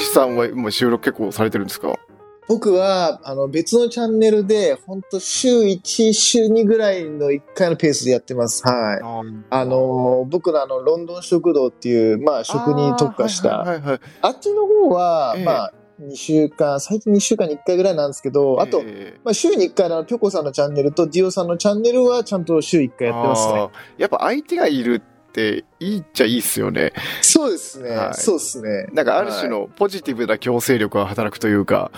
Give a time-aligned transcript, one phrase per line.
[0.00, 1.94] さんは今収録結構されてるんですか？
[2.46, 8.62] 僕は、あの、別のチャンネルで、ほんと週1、週2ぐらいの1回のペースでやってます。
[8.68, 9.00] はい。
[9.48, 14.00] あの、僕のあの、ロンドン食堂っていう、まあ、食に特化した、はいはいはいはい。
[14.20, 15.44] あっちの方は、ええ。
[15.46, 15.72] まあ、
[16.02, 23.52] 2週間、最近2週間に1回ぐらいなんですけど、あと、えまあ、週に1回のピョコさんのチャンネルとディオさんのチャンネルはちゃんと週1回ーやってますね。
[23.54, 23.70] あー。
[23.96, 25.00] やっぱ相手がいる
[25.34, 26.92] っていいっちゃいいっすよね。
[27.20, 28.86] そうですね、はいそうですね。
[28.92, 31.90] なんかある種のポジティブな強制力が働くというか、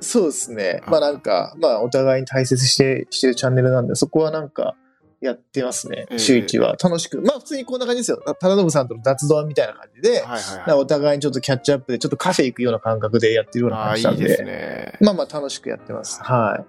[0.00, 0.82] そうですね。
[0.86, 4.74] あまあなんか、まあお互いに大切して、してるチャンネルなんで、そこはなんか、
[5.20, 6.14] やってますねえ。
[6.16, 6.74] え週一は。
[6.82, 7.22] 楽しく。
[7.22, 8.20] まあ普通にこんな感じですよ。
[8.40, 14.22] ただのぶさんとの雑談みたいな感じで、はいはいなんかお互いにちょっとキャッチアップで、ちょっとカフェ行くような感覚でやってるようなああ、感じなんで。
[14.22, 14.98] いいですね。
[15.00, 16.20] まあまあ楽しくやってます。
[16.20, 16.64] は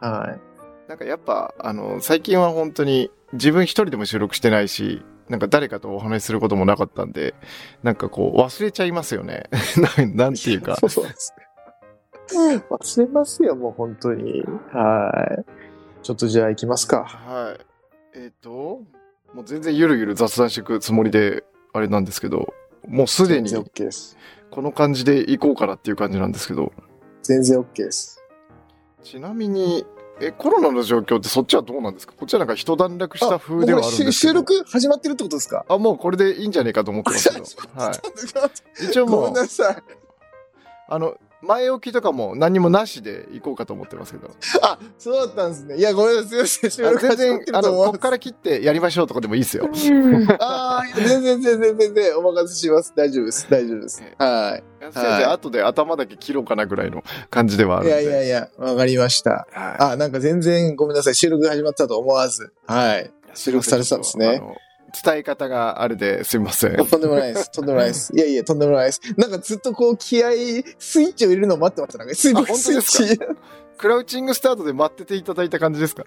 [0.00, 0.04] い。
[0.04, 0.88] はい。
[0.88, 7.34] なんかやっぱ、あの、最近は本当に自分一人でも収録してないし、なんか誰かとお話しすることもなかったんで、
[7.82, 9.44] なんかこう忘れちゃいますよね。
[10.14, 10.76] なんていうか。
[10.76, 11.34] そうそうです。
[12.70, 14.42] 忘れますよ、もう本当に。
[14.72, 15.44] はい。
[16.02, 17.04] ちょっとじゃあ行きますか。
[17.04, 18.18] はい。
[18.18, 18.82] えっ、と、
[19.34, 22.54] もう全然ゆるゆる雑談していくつもりで、あれなんですけど、
[22.86, 24.16] もうすでに全然 OK です。
[24.50, 26.72] この感じで行こうかなっていう感じなんですけど、
[27.22, 28.22] 全然 OK です。
[29.02, 29.84] ちなみに、
[30.20, 32.12] え、コロナの状況ってそっちはどうなんですか？
[32.16, 34.12] こっちはなんか一段落した風ではあるんですけど。
[34.12, 35.64] 収録始まってるってことですか？
[35.68, 37.44] あ、もうこれでいいんじゃねえかと思ってますけど。
[37.80, 38.84] はい。
[38.84, 39.82] 一応ごめもう、んなさい。
[40.88, 44.30] あの、前置きとかも何もなしで行こうかと思ってますけど。
[44.62, 45.76] あ、そうだったんですね。
[45.76, 46.28] いや、ごめんなさい。
[46.28, 46.70] すいません。
[46.70, 47.72] 収あ録全然あの。
[47.72, 49.68] こっから切ってやりましょうとかでもいいですよ。
[50.40, 52.92] ああ、いや全然全然全然お任せします。
[52.96, 53.46] 大丈夫です。
[53.50, 54.14] 大丈夫ですえ。
[54.18, 57.86] はせいぜい後で頭だけ切ろうかなぐらいの感じではあい。
[57.86, 58.04] いるんで。
[58.04, 59.46] やいやいや、わかりました。
[59.52, 61.14] はあ、なんか全然ごめんなさい。
[61.14, 62.52] 収録が始まったと思わず。
[62.66, 63.04] はい。
[63.04, 63.10] い。
[63.34, 64.56] 収録されてたんですねあの。
[65.04, 66.76] 伝え方があれですみません。
[66.86, 67.50] とんでもないです。
[67.50, 68.12] とんでもないです。
[68.14, 69.00] いやいや、とんでもないです。
[69.16, 71.98] なんかずっとこう、気合い、スイッチを入れるのを待ってました。
[71.98, 73.20] なんか、スイッチ。
[73.78, 76.02] クラウチングスタートで待ってていただいた感じですか？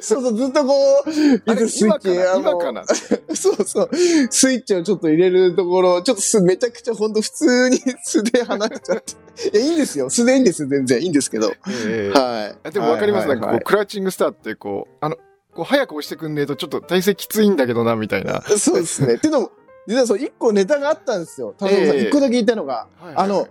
[0.00, 0.72] そうそう、ずっとこ
[1.06, 1.10] う、
[1.44, 2.36] 今かな？
[2.36, 2.84] 今かな？
[3.36, 3.90] そうそう。
[4.30, 9.12] スイッチをちょっと入れるところ、ちょっとすめちゃくちゃほんと普通に素で話しちゃって。
[9.58, 10.08] いや、いいんですよ。
[10.08, 10.68] 素でいいんですよ。
[10.68, 11.52] 全然いいんですけど。
[11.86, 12.58] ええはい。
[12.64, 15.16] あでもわかります、はいはいなんかこう、クラウチングスターってこう、あの、
[15.54, 18.34] こう早く押してくんねえとちょっと体勢きついんだけどな、みたいな。
[18.34, 19.14] は いそうですね。
[19.14, 19.50] っていうのも、
[19.86, 21.54] 実はそう、一個ネタがあったんですよ。
[21.58, 23.48] 田辺さん、ええ一個だけ言ったのが、はいあの、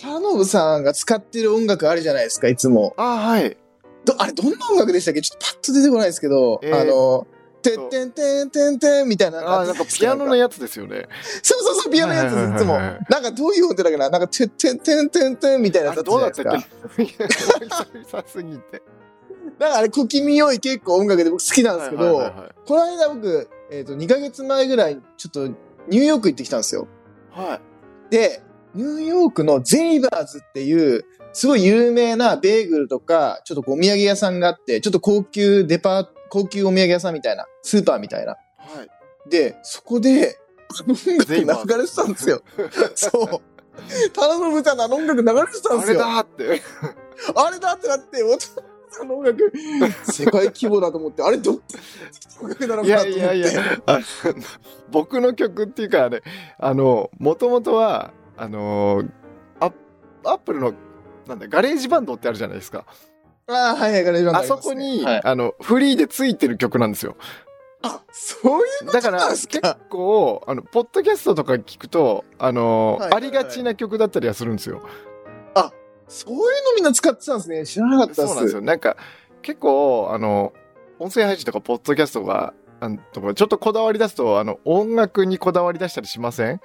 [0.00, 2.94] 田辺さんが使ってる音楽あるじゃないですか、いつも。
[2.96, 3.56] あ、はい。
[4.04, 5.20] ど、あれ、どんな音楽でしたっけ？
[5.20, 7.26] ちょっとパッと出てこないですけど、ええあの、
[7.62, 9.60] てってんてんてんてんみたいな。
[9.60, 11.08] あ、なんかピアノのややつですよね。
[11.42, 12.78] そうそうそう、ピアノのやつです、いつも。
[12.78, 14.08] なんかどういう音だっけな？
[14.08, 16.44] なんか、てってんてんてんてんみたいなあやつれどうだったっ。
[16.96, 18.82] け久々すぎて。
[19.58, 22.32] なんかあれ、小気味良い結構音楽で僕好きなんですけど、
[22.66, 25.48] この間僕、えっ、と、2ヶ月前ぐらい、ちょっと
[25.88, 26.86] ニューヨーク行ってきたんですよ。
[27.30, 27.60] は
[28.10, 28.10] い。
[28.10, 28.42] で、
[28.74, 38.32] ニューヨークのゼイバーズっていう、すごい有名なベーグルとか、ちょっとこうお土産屋さんがあって、ちょっと高級デパート、高級お土産屋さんみたいな、スーパーみたいな。
[38.32, 38.38] は
[39.26, 39.30] い。
[39.30, 40.36] で、そこで、
[40.68, 42.42] あの音楽流れてたんですよ。
[42.94, 43.56] そう。
[44.12, 45.98] 田中の歌のあの音楽流れてたんあれですよ。
[45.98, 46.62] だって。
[47.34, 48.22] あれだってなって、
[48.86, 49.52] お父さんの音楽、
[50.04, 53.20] 世界規模だと思って、あれどっちの音楽なのいかなと思って。
[53.20, 53.62] やいやいや、
[54.90, 56.22] 僕の曲っていうかあれ、
[56.58, 59.02] あの、もともとは、あの、
[59.60, 59.72] ア
[60.24, 60.74] アップルの、
[61.26, 62.84] なんだ、ガレージバンドってあるじゃないですか。
[63.48, 67.16] ああ、はいはい、ガレージバンドあそりますねこに、はいあの、フリーでついてる曲なんですよ。
[67.82, 74.82] あ、そういうだから、結構、あの、ポッドキャストとか聞くと、あの、はいはいはいありがちな曲だったりはするんですよ。
[76.08, 76.44] そういうの
[76.76, 77.66] みんな使ってたんですね。
[77.66, 78.26] 知らなかったです。
[78.26, 78.60] そうなんですよ。
[78.62, 78.96] なんか、
[79.42, 80.52] 結構、あの、
[80.98, 86.60] 音声配信とか、ポッドキャストが、あのとかちょっとこだわり出すと、あの、音楽にこだわり出したりしません？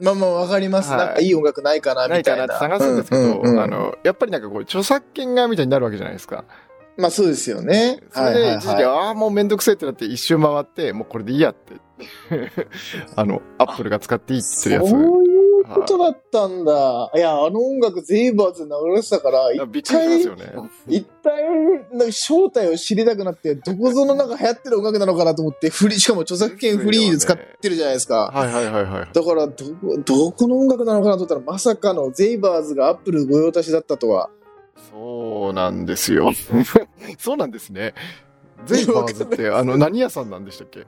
[0.00, 0.90] まあまあわかります。
[0.90, 2.46] はいなんかいい音楽ないかな、ないみたいな。
[2.48, 6.44] かなって探すんですけど、ううんうんあの、やっぱりなんかこう、著作権がみたいになるわけじゃないですか。
[6.96, 8.02] まあそうですよね。
[8.10, 11.74] それではい一時期、はいはいああ、もうめんどくせえってなって一周回って、もうこれでいいやって。
[13.16, 15.29] あの、アップルが使っていいって言ってるやつ。
[15.74, 17.10] ことだったんだ。
[17.14, 20.70] いや、あの音楽ゼイバーズで流れてたから、あ一びっくりしますよ体、ね。
[20.88, 21.44] 一体、
[21.92, 28.30] なんか正体を知りたくなって、どこぞのなんか流行ってる音楽なのかなと思って、フリー、しかも著作権フリーで使ってるじゃないですか。
[28.32, 29.08] はいはいはいはい。
[29.12, 34.30] だから、どこ、どこの音楽なのかなと思ったら、まさかのゼイバーズがアップル御用達だったとは。
[34.90, 36.32] そうなんですよ。
[37.18, 37.94] そうなんですね。
[38.66, 40.86] ゼイバーズって、あの、何屋さんなんでしたっけ？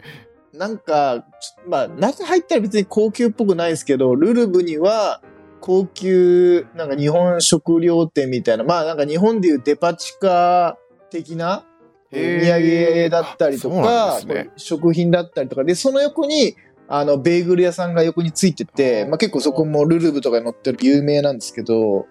[0.52, 1.24] なんか、
[1.66, 5.22] まあ、中入ったら別に高級っぽくないですけど、ルルブには、
[5.60, 10.76] 高級、なんか日本食料店みたいな、まあなんか日本でいうデパ地下
[11.08, 11.64] 的な
[12.12, 14.50] お土産だったりとか、ね。
[14.56, 16.56] 食品だったりとか、で、その横に、
[16.88, 22.06] あの、ベーグル屋さんが横についてて、まあ、結構そこもルルブとかに載ってる有名なんですけど、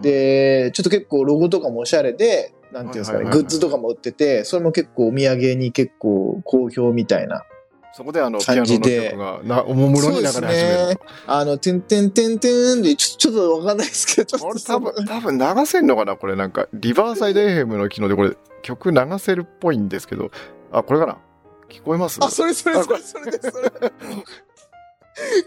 [0.00, 7.44] で、ちょっと結構ロゴとかもおしゃれで、なんていうんですかね、グッズとかも売ってて、それも結構お土産に結構好評みたいな。
[7.96, 11.00] そこであの、ピアノの曲がな、おもむろに流れ始める。
[11.28, 20.32] あの、てんてんてんてんで、ちょちょっとわかんないですけど、ちょっことれそ の多分、多分流せんのかなこれなんか、リバーサイド FM の機能でこれ、曲流せるっぽいんですけど、
[20.72, 21.18] あ、これかな？
[21.68, 22.18] 聞こえます？
[22.20, 23.70] あ、それそれそれそれです、それ。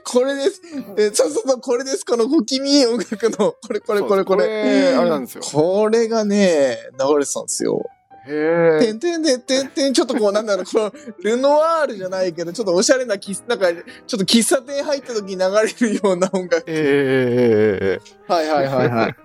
[0.06, 0.62] これです。
[0.98, 2.06] え、そうそうそう、これです。
[2.06, 4.46] この小気味音楽の、これこれこれこれ。
[4.46, 7.84] これあれなんですよこれがね、流れてたんですよ。
[8.28, 8.86] へえ。
[8.86, 10.94] てんてんてんてんてん、ちょっとこう、なんだろう、この、
[11.24, 16.64] ルノワールじゃないけど、ちょっとおしゃれな喫、なんか、ちょっと喫茶店入った時に流れるような音楽。
[16.68, 19.16] えええはいはいはいはい。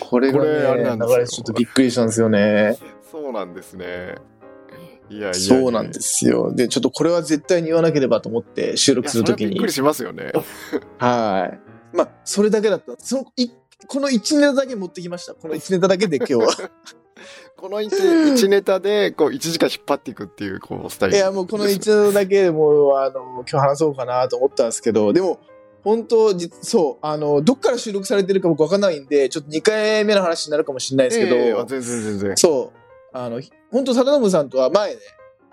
[0.00, 2.76] これがこれあれね、なんですれてちょっとびっくりしたんですよね。
[3.10, 4.16] そうなんですね。
[5.10, 6.52] いやいやそうなんですよ。
[6.54, 9.72] で、ちょっとこれは絶対に言わなければと思って収い録やするときにびっくり。
[9.72, 10.32] しますよね。
[10.98, 11.96] はい。
[11.96, 12.94] まあ、それだけだった。
[12.98, 13.50] その、い、
[13.86, 15.34] この1ネタだけ持ってきました。
[15.34, 16.70] この1ネタだけで今日は。
[17.56, 21.16] この1ネタで、こう、1時間引っ張っていくっていう、こう、スタイル。
[21.16, 21.68] いや、もうこの1
[22.06, 25.40] ネタだけでもう、あの、今日話そうかなと思ったんですけど、でも、
[25.84, 32.36] 本当実そう、あの、どっから収録されてるか僕わかんないんで、ちょっと2回目の話になるかもしれないですけど、ええあ全然全然。
[32.36, 32.78] そう、
[33.12, 35.00] あの、本当貞信さんとは前ね、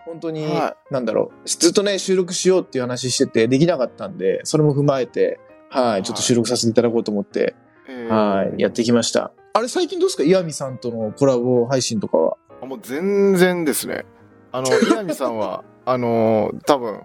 [0.06, 5.40] 本当に、はなんだろう、ずっとね、収録しようっていう話してて、できなかったんで、それも踏まえて、
[5.70, 7.56] はい、ちょっと収録させていただこうと思って、
[7.88, 9.32] ええはい、やってきました。
[9.54, 10.24] あれ、最近どうですか？
[10.24, 12.38] 岩見さんとのコラボ配信とかは。
[12.62, 14.06] あもう全然ですね。
[14.52, 17.02] あの、 岩見さんは、あの、多分、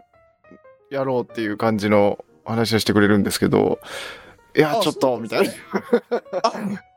[0.90, 3.78] やろうっていう感じの話をしてくれるんですけど、
[4.56, 5.52] いや、あちょっと、みたいな。
[6.42, 6.52] あ、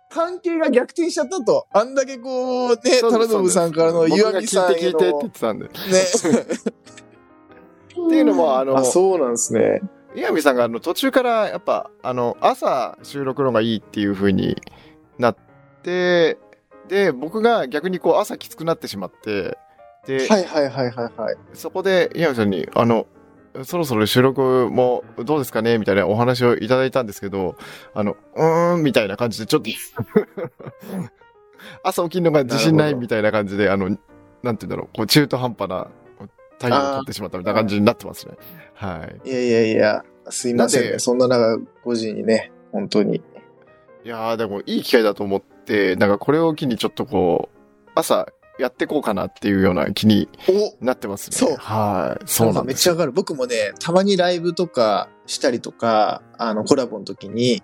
[0.10, 1.68] 関係が逆転しちゃったと。
[1.72, 5.66] あんだけこう、ね、そうです忠信さんからの岩見さん聞いて聞いてって言の、ってたんで。
[5.66, 5.74] っね。
[8.10, 9.82] ていうのも、あのあ、、そうなんですね。
[10.16, 14.56] 岩見さんがあの途中からやっぱあの朝収録の方がいいっていう風に
[15.20, 15.36] なっ
[15.84, 16.38] て
[16.88, 19.58] で僕が逆にこう朝きつくなってしまって
[20.06, 21.36] で、はいはいはいはいはい。
[21.54, 23.08] そこで岩見さんにあの
[23.64, 25.78] そろそろ収録もどうですかね？
[25.80, 27.56] みたいなお話をいただいたんですけど
[27.94, 29.70] あのうーんみたいな感じでちょっと
[31.84, 34.00] 朝起きるのが自信ないみたいな感じであのなんて
[34.44, 35.88] 言うんだろうこう中途半端な
[36.60, 38.36] 対応を取ってしまったみたいな感じになってますね
[38.76, 41.00] はいいやいやいや、すいませんね。
[41.00, 43.22] そんな中、5時にね、本当に。
[44.08, 48.28] いやーでもいい機会だと思って、なんかこれを機にちょっとこう、朝
[48.58, 51.36] やってこうかなっていうような気におなってますね。
[51.36, 52.24] そうはい。
[52.26, 53.12] そうなんめっちゃわかる。
[53.12, 57.62] 僕もね、たまにライブとかしたりとか、あの、コラボの時に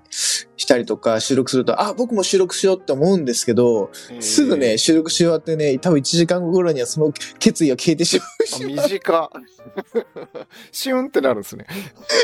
[0.56, 3.90] したりとか収録すると、あ、僕も収録しようって思うんですけど、
[4.20, 9.30] すぐね、収録し終わってね、多分1時間後ぐらいにはその決意が消えてしまうし、あ短っ。
[10.72, 11.66] シュンってなるんですね。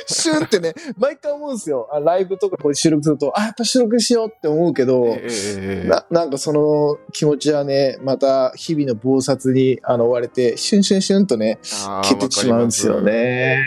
[0.06, 1.90] シュンってね、毎回思うんですよ。
[1.92, 13.02] あライブとかこう収録すると、あ、やっぱ収録しようって思うけど、ええななんかその気持ちはね、また日々の暴殺にあの追われて、シュンシュンシュンとね、消えてしまうんですよ。
[13.02, 13.58] ね。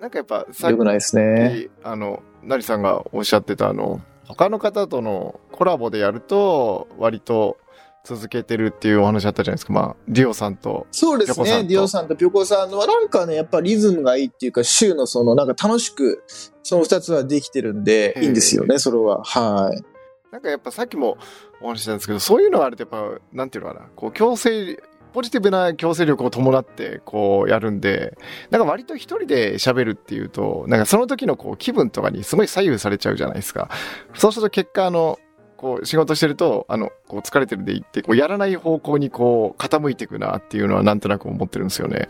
[0.00, 1.68] なんかやっぱさっよくないですね。
[1.68, 7.58] き、あの、なりさんがおっしゃってたあの、他の方とのコラボでやると、割と
[8.04, 9.72] 続けてるっていうお話あったじゃないですか。
[9.72, 10.86] まあ、ディオさんと。
[10.92, 11.64] そうですね。
[11.64, 16.22] ディオさんとピョコさんのはなんかね、やっぱリズムがいいっていうか、週のそのなんか楽しく、
[16.62, 19.24] その二つはできてるんで、いいんですよね、それは。
[19.24, 19.84] はい。
[20.30, 21.18] なんかやっぱさっきも
[21.60, 24.80] お話ししたんですけど、そういうのがあるとやっぱ、なんていうのかな、こう強制、
[25.16, 28.18] ポジティブな強制力を伴ってこうやるんで、
[28.50, 33.70] なんか割と一人で喋るっていうと、なんかその時のこう気分とかにすごい左右されちゃうじゃないですか。
[34.12, 35.18] そうすると結果あの、
[35.56, 42.08] こう仕事してると、あの、こう疲れてるでいって、こうやらない方向にこう傾いていくなっていうのはなんとなく思ってるんですよね。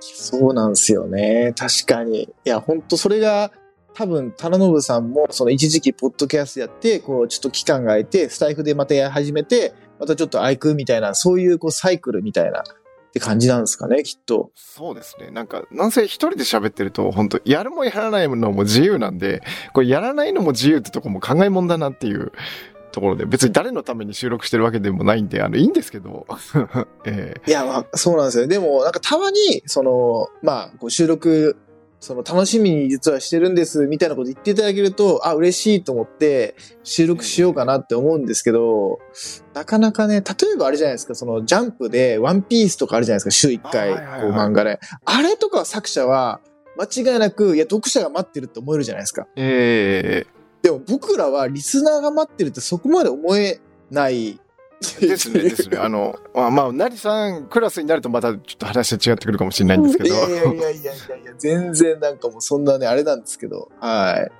[0.00, 1.52] そうなんですよね。
[1.54, 2.22] 確かに。
[2.22, 3.52] いや、本当それが、
[3.92, 12.62] 多分、棚信さんも、その一時期、ポッドキャストやって、こう、ちょっと期間が空いて、スタイフでまたやり始めて、またちょっと愛くみたいな、そういう、こう、サイクルみたいな、っ
[13.16, 14.50] て感じなんですかね、きっと。
[14.54, 15.30] そうですね。
[15.30, 22.32] なんか、なんせ一人で喋ってると、本当やるもやらないのも自由なんで、これやらないのも自由ってとこも考えもんだなっていう
[22.92, 26.26] ところで、別に誰のために収録してるわけでもないんで、あの、いいんですけど、
[27.06, 28.46] えいや、まあ、そうなんですよ。
[28.46, 31.56] でも、なんかたまに、その、まあ、こう収録、
[32.06, 39.00] その楽しみに実はしてるんです、みたいなこと言っていただけると、あ、嬉しいと思って、収録しようかなって思うんですけど、
[39.54, 44.78] なかなかね、例えばあれじゃないですか、そのジャンプでワンピースとかあるじゃないですか、週1回、こう漫画で。
[45.04, 46.40] あれとか作者は、
[46.78, 49.26] 間違いなく、いや、読者が待ってるって思えるじゃないですか。
[49.34, 53.60] ええでも僕らはリスナーが待ってるってそこまで思え
[53.90, 54.40] ない
[55.00, 55.78] ですね、ですね。
[55.78, 60.14] あの、まあ、まあ、成さんクラスになるとまたちょっと話は違ってくるかもしれないんですけど。
[60.14, 64.32] いやいやいやいやいや全然なんかもうそんなね、あれなんですけど、はい。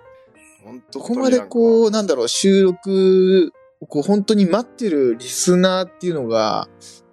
[0.93, 3.53] どこまでこう、なんだろう、収録、
[3.89, 6.69] こう本当に待ってるリスナーっていうのが、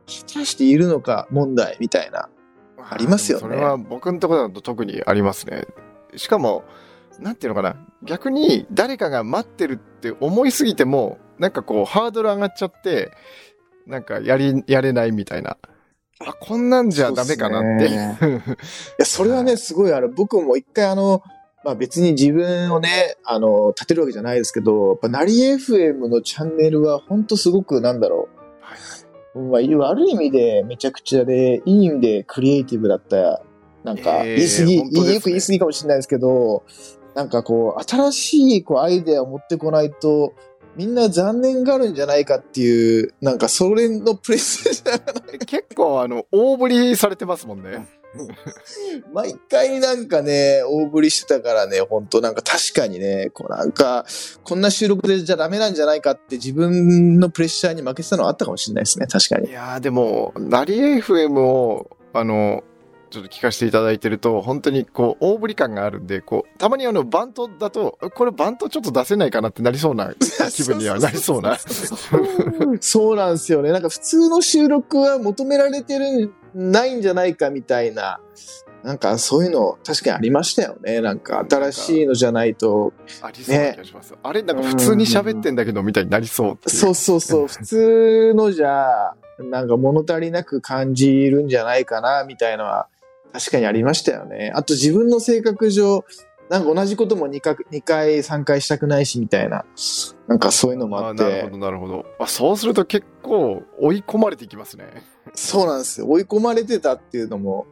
[0.05, 2.29] 果たしているのか問題みたいな、
[2.77, 3.41] ありますよね。
[3.43, 5.65] それは僕のところだと特にありますね。
[6.15, 6.63] しかも、
[7.19, 13.11] なんていうのかな、逆に誰かが待ってるって思いすぎても、なんかこう、ハードル上がっちゃって、
[13.87, 15.57] なんかやり、やれないみたいな。
[16.19, 17.89] あ、こんなんじゃダメかなって。
[17.89, 18.51] ね、い
[18.99, 20.09] や、それはね、すごいある。
[20.09, 21.21] 僕も一回あの、
[21.63, 28.29] まあ別に自分をね、あの、立てるわけじゃないですけど、やっぱ、なり FM のチャンネルは本当すごく、なんだろ
[29.35, 29.39] う。
[29.39, 33.41] まあ、悪い意味でめちゃくちゃで、いい意味でクリエイティブだった、
[33.83, 36.63] なんか、言い過ぎ、えーね、よく言い過ぎかもしれないですけど、
[37.15, 40.33] なんかこう、新しいこうアイデアを持ってこないと、
[40.75, 44.83] みんな残念があるんじゃないかっていう、なんかそれのプレス
[45.45, 47.87] 結構あの、大振りされてますもんね。
[49.11, 54.05] 毎回なんかね、大振りしてたからね、本当なんか確かにね、こうなんか、
[54.43, 59.49] こんな収録でじゃダメなんじゃないかって自分のプレッシャーに負けてたのはあったかもしれないですね、確かに。
[59.49, 62.63] いやでも、ナリ FM を、あの、
[63.13, 70.11] ちょっと聞かせていただいてると、本当にこう、大振り感があるんで、こう、たまにあの、バントだと、これバントちょっと出せないかなってなりそうな
[70.51, 71.59] 気分にはなりそうな。
[72.81, 73.71] そうなんですよね。
[73.71, 78.19] なんか普通の収録は求められてる、ないんじゃないかみたいな。
[78.81, 80.99] なんかそういうの確かにありましたよね。
[80.99, 82.93] なんか新しいのじゃないと。
[83.21, 84.11] ありそうな気がします。
[84.13, 86.69] ね、あれなんか普通に喋ってんだけどみたいになりそうう。
[86.69, 87.47] そうそうそう。
[87.47, 92.87] 普通のじゃ、なんか物足りなく感じるんじゃないかなみたいなのは
[93.33, 94.51] 確かにありましたよね。
[94.55, 96.05] あと自分の性格上、
[96.49, 99.65] なんか同じことも2回、2回、3回したくないしみたいな。
[100.27, 101.23] なんかそういうのもあって。
[101.23, 102.05] なるほど、なるほど。
[102.19, 104.85] あ、そうすると結構追い込まれていきますね。
[105.33, 106.07] そうなんですよ。
[106.07, 107.65] 追い込まれてたっていうのも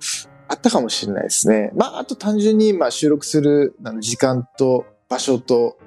[0.48, 1.72] あったかもしれないですね。
[1.76, 5.78] まあ、あと単純に今収録する時間と場所と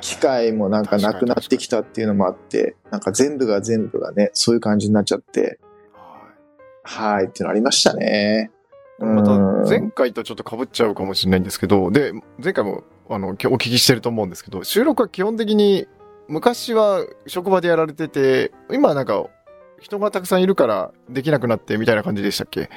[0.00, 5.60] 機会もなんかなくなってきたっていうのもあって、なんか全部が全部がね、そういう感じになっちゃって、
[6.82, 8.50] はい、っていうのありましたね。
[8.98, 9.38] また
[9.68, 12.12] 前回とちょっと被っちゃうかもしれないんですけど、で、
[12.42, 15.86] 前回もあのお聞きしてると思うんですけど、収録は基本的に
[16.26, 19.24] 昔は職場でやられてて、今はなんか
[19.80, 22.68] 人がたくさんいるからできなくなってみたいな感じでしたっけ？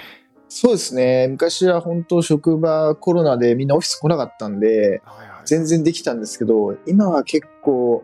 [0.47, 1.27] そうですね。
[1.29, 5.01] 昔は本当職場コロナでみんなオフィス来なかったんで、
[5.45, 8.03] 全然できたんですけど、今は結構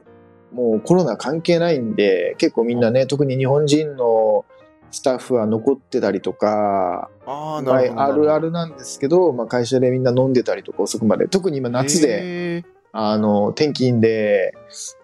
[0.54, 4.46] もうコロナ関係ないんで、結構みんなね、特に日本人の
[4.92, 14.54] スタッフは残ってたりとか、あなるあるあるなんですけど、まあ、会社でみんな飲んでたりとか遅くまで、特に今夏で、あの、天気いいんで、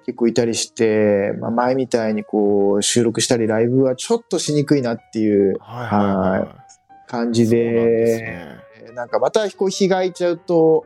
[0.05, 6.47] 結構いたりして、まあ、前みたいにこう、収録したりライブはちょっとしにくいなっていう、はいはいはい、
[7.07, 8.57] 感じで、
[8.93, 10.85] なんかまたこう、日が空いちゃうと、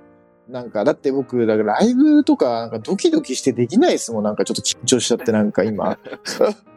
[0.49, 4.23] なんか、だって僕、だからライブとか、なんかドキドキしてできないですもん。
[4.23, 5.99] なんかちょっと緊張しちゃって、なんか今。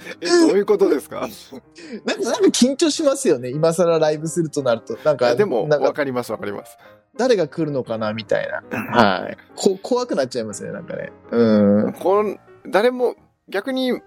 [0.20, 1.20] え、どういうことですか？
[2.04, 3.50] なんか、なんか緊張しますよね。
[3.50, 4.96] 今更ライブするとなると。
[5.04, 6.76] なんか、でも、わかりますわかります。
[7.16, 8.12] 誰が来るのかな？
[8.12, 8.78] みたいな。
[8.78, 9.36] はい。
[9.56, 11.12] こ、怖くなっちゃいますね、なんかね。
[11.30, 11.92] うん。
[11.94, 12.38] こん、
[12.68, 13.14] 誰も、
[13.48, 14.00] 逆に、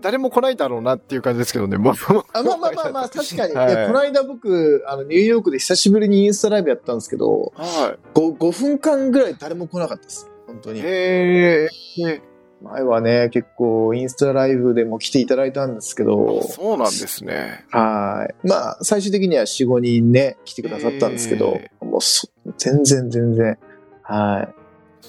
[0.00, 1.94] 誰も来ないだろうなっていう感じですけどね、もう。
[2.32, 3.54] あまあまあまあまあ、 確かに。
[3.54, 8.18] はい、この間僕、あの、ニューヨークで久しぶりにインスタライブやったんですけど、はい。
[8.18, 10.30] 5, 5分間ぐらい誰も来なかったです。
[10.46, 10.80] 本当に。
[10.80, 12.22] へえ。
[12.64, 16.42] 前はね、結構インスタライブでも来ていただいたんですけど。
[16.42, 17.64] そうなんですね。
[17.70, 18.48] はい。
[18.48, 23.58] まあ、最終的には4、5人ね、来てくださったんですけど、もうそ、全然全然。
[24.02, 24.54] はい。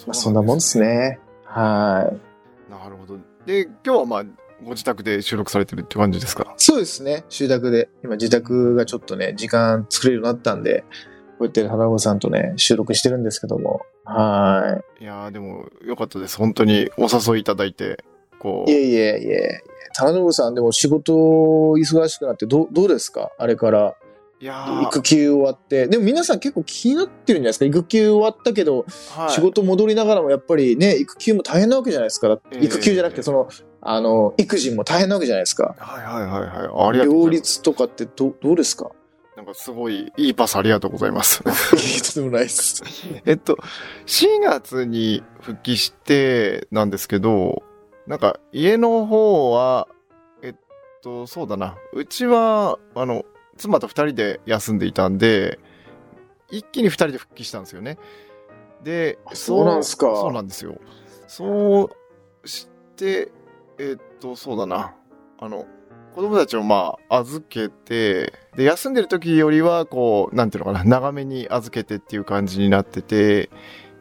[0.06, 1.20] まあ、そんなもんですね。
[1.46, 2.72] はい。
[2.72, 3.18] なるほど。
[3.46, 4.26] で、今日はまあ、
[4.64, 6.54] ご自宅で収録されてるって感じですか？
[6.58, 7.24] そうですね。
[7.30, 7.90] 収宅で。
[8.04, 10.84] 今自宅がちょっとね、時間作れるようになったんで、
[11.38, 13.82] こうやって花子さんとね、収録してるんですけども。
[14.06, 15.04] はい。
[15.04, 16.38] いやでも、よかったです。
[16.38, 18.04] 本当にお誘いいただいて、
[18.40, 18.72] こう。
[18.72, 19.64] いえいえいえ。
[19.98, 23.32] 花信さん、でも仕事忙しくなって、どどうですか？
[23.38, 23.96] あれから。
[24.42, 25.88] いや育休終わって。
[25.88, 27.66] でも皆さん結構気になってるんじゃないですか？
[27.66, 28.86] 育休終わったけど、
[29.16, 32.28] はい、仕事戻りながらもやっぱりね、育休も大変なわけじゃないですか。
[32.52, 33.48] えー、育休じゃなくて、その、
[33.80, 35.74] あの、育児も大変なわけじゃないですか。
[35.80, 36.90] はいはいはいはい。
[36.90, 38.92] ありがとう両立とかってどどうですか？
[39.46, 41.44] なんかすごいいいパスありがとうございます。
[41.44, 42.82] とでもないです。
[43.26, 43.58] えっと、
[44.08, 47.62] 4月に復帰してなんですけど、
[48.08, 49.88] なんか家の方は、
[50.42, 50.56] えっ
[51.04, 51.78] と、そうだな。
[51.94, 53.24] うちは、あの、
[53.56, 55.60] 妻と2人で休んでいたんで、
[56.50, 58.00] 一気に2人で復帰したんですよね。
[58.84, 60.08] で、そうなんですか。
[60.16, 60.76] そうなんですよ。
[61.28, 61.92] そ
[62.44, 63.32] うして、
[63.78, 64.96] えーっと、そうだな。
[65.38, 65.68] あの、
[66.16, 73.50] 子供たちをまあ、預けて、で、休んでる時よりは、こう、なんていうのかな、長めに預けてっていう感じになってて、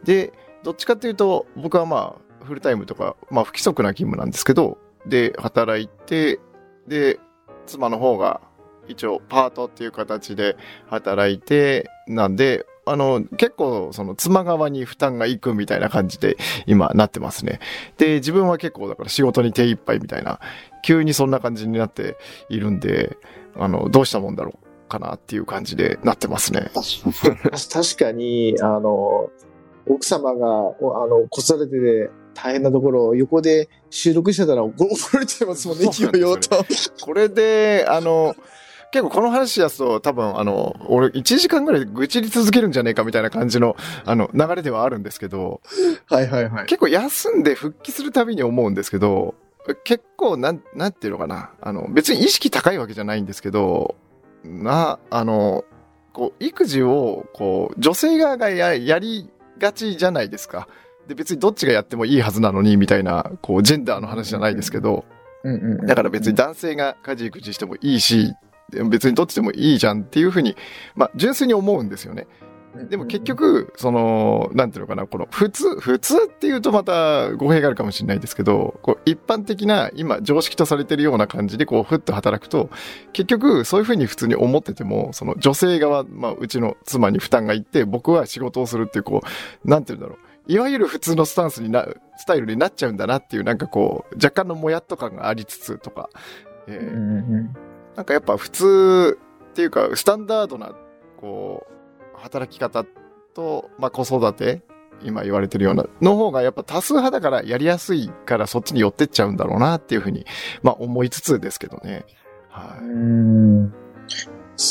[0.05, 6.39] で、どっちかっていうと、僕はまあ、フルタイムとか、まあ、不規則な勤務なんですけど、で、働いて、
[6.87, 7.19] で、
[7.67, 8.41] 妻の方が、
[8.87, 10.57] 一応、パートっていう形で
[10.87, 16.37] 働いて、なんで、あの、結構、その、妻側に負担がいくみたいな感じで、
[16.67, 17.61] 今、なってますね。
[17.97, 20.41] で、自分は結構、だから仕事に手一杯みたいな、
[20.83, 22.17] 急にそんな感じになって
[22.49, 23.17] いるんで、
[23.57, 26.71] あの、どうしたもんだろうかなっていう感じでなってますね。
[27.73, 29.31] 確かに、あの、
[29.87, 34.75] 奥様が、おあの、子育てで大変なところを横で収録してたら怒
[35.13, 36.65] られちゃいますもんね勢いよと。
[37.03, 38.35] これで、あの、
[38.95, 43.75] 結構この話やすと多分あの、俺1時間ぐらい愚痴り続けるんじゃねえかみたいな感じの、
[44.05, 45.61] あの、流れではあるんですけど、
[46.07, 46.67] はいはいはい。
[46.67, 49.35] 結構休んで復帰するたびに思うんですけど、
[49.83, 51.51] 結構なん、なんていうのかな。
[51.61, 53.97] あの、別に意識高いわけじゃないんですけど、
[54.45, 55.65] な、あの、
[56.13, 60.69] こう、育児を、こう、女性側がや、やりがちじゃないですか。
[61.09, 65.05] で、別にどっちがやってもいいはずなのに、みたいな、こう、ジェンダーの話じゃないですけど、
[65.87, 68.33] だから別に男性が家事育児してもいいし、
[68.71, 70.57] 別にどっちでもいいじゃんっていうふうに、
[70.95, 72.27] まあ、純粋に思うんですよね。
[72.89, 82.71] でも結、局、その、なんていうのかな、この、普通、普通っていうとまた語弊があるかもしれないですけど、こう、一般的な、今、常識とされてるような感じで、こう、ふっと働くと、
[83.13, 89.23] 結局、そういうふうに普通に思ってても、その、女性側、まあ、うちの妻に負担がいって、僕は仕事をするっていう、こ
[89.65, 90.19] う、なんていうんだろう。
[90.47, 96.11] いわゆる普通のスタンスにな、スタイルになっちゃうんだなっていう、なんかこう、若干のもやっと感がありつつとか、
[96.67, 99.19] えーなんかやっぱ普通
[99.51, 100.75] っていうか、スタンダードな、
[101.21, 101.67] こ
[102.15, 102.85] う、働き方
[103.35, 104.63] と、まあ子育て、
[105.03, 110.25] 今言われてるような、の方がやっぱ多数派だからやりやすいからそっちに寄ってっちゃうんだろうなっていうふうに、
[110.63, 112.05] まあ思いつつですけどね。
[112.49, 113.75] はうんうん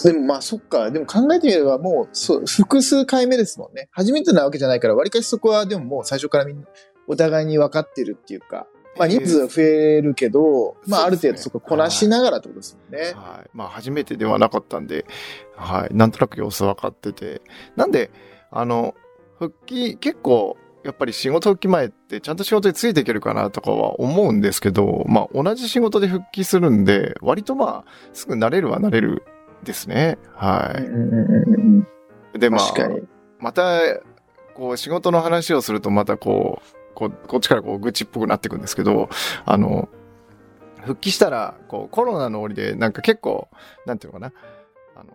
[0.03, 0.91] でもまあそっか。
[0.91, 3.89] でも考えてみればもうそう複数回目ですもんね。
[3.91, 6.67] 初めてなわけじゃないから、わりかしそこはでももう最初からみんな
[7.07, 13.01] お互いに分かってるっていうか、まあ人数は増えるけど、まあある程度そここなしながらってことですもんい。
[13.01, 13.13] ね。
[13.15, 13.49] はい。
[13.53, 15.05] まあ初めてではなかったんで、
[15.55, 15.95] はい。
[15.95, 17.41] なんとなく様子分かってて。
[17.75, 18.11] なんで、
[18.51, 18.95] あの、
[19.39, 29.23] 復帰、結構、やっぱり仕事復帰前ってちゃんと仕事についていけるかなとかは思うんですけど、まあ同じ仕事で復帰するんで、割とまあ、すぐ慣れるは慣れる
[29.63, 30.17] ですね。
[30.35, 30.75] は
[32.35, 32.39] い。
[32.39, 32.73] で、まあ。
[33.39, 33.79] また、
[34.55, 39.09] こう仕事の話をするとまたこう、こうこっちからこう愚痴っぽくなってくんですけど、
[39.45, 39.89] あの、
[40.81, 43.47] 復帰したら、こうコロナの折でなんか結構、
[43.85, 44.33] なんていうのかな、
[44.95, 45.13] あの、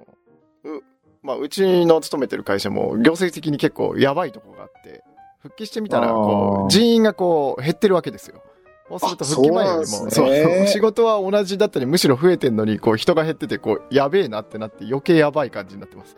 [0.65, 0.83] う、
[1.23, 5.03] まあ、うちの勤めてる会社も業績的に結構やばいところがあって、
[5.41, 8.43] 復帰してみたら、こう、人員がこう減ってるわけですよ。
[8.89, 16.17] そうするとあ復帰前よりも、そう仕事は同じだったり、むしろ増えてんのに、こう人が減ってて、こう、やべえなってなって余計やばい感じになってます。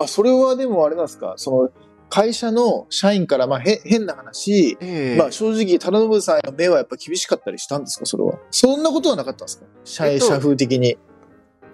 [0.00, 1.34] あ、それはでもあれなんですか？
[1.36, 1.70] その、
[2.08, 8.06] 会社の社員から、まあ、へ、変な話、ええまあ正直、忠信さんへの目はやっぱ厳しかったりしたんですか？
[8.06, 8.38] それは。
[8.50, 9.66] そんなことはなかったんですか？
[9.84, 10.98] 社員、えっと社風的に。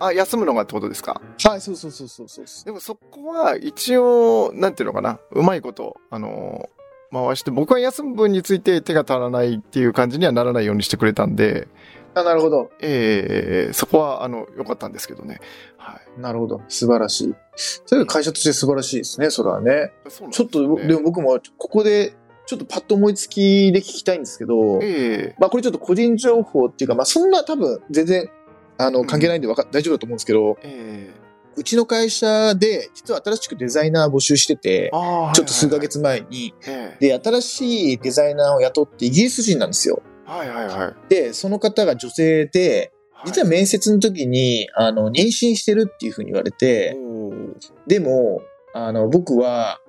[0.01, 1.21] あ、休むのがってことですか？
[1.45, 2.65] はい、そうそうそうそうそう。
[2.65, 6.83] でもそこは一応、なんていうのかな、うまいこと、あのー
[7.15, 11.69] 回して、僕は休む分について手が足らないっていう感じにはならないようにしてくれたんで、
[12.15, 12.71] あ、なるほど。
[12.81, 15.41] ええそこは、あの、良かったんですけどね。
[15.77, 16.21] はい。
[16.21, 16.61] なるほど。
[16.69, 17.35] 素晴らしい。
[17.57, 19.93] それが会社として素晴らしいですね、それはね。
[20.09, 28.29] そうなんちょっと、でも僕も、ここで、ちょっとパッと思いつきで聞きたいんですけど、ええまあこれちょっと個人情報っていうか、まあそんな多分全然、
[28.79, 31.23] あの、うん関係ないんでわか大丈夫だと思うんですけど、ええ
[31.55, 36.55] うちの会社で、実は新しくデザイナー募集してて、ちょっと数ヶはい月前に、
[36.99, 40.03] で、新しいデザイナーを雇ってイギリス人なんですよ。
[40.35, 40.95] えはいはいはい。
[41.09, 42.93] で、その方が女性で、
[43.25, 46.97] 実は面接の時に、あの、妊娠してるっていうふうに言われて、
[47.87, 48.43] でも、
[48.75, 49.81] あの、僕は、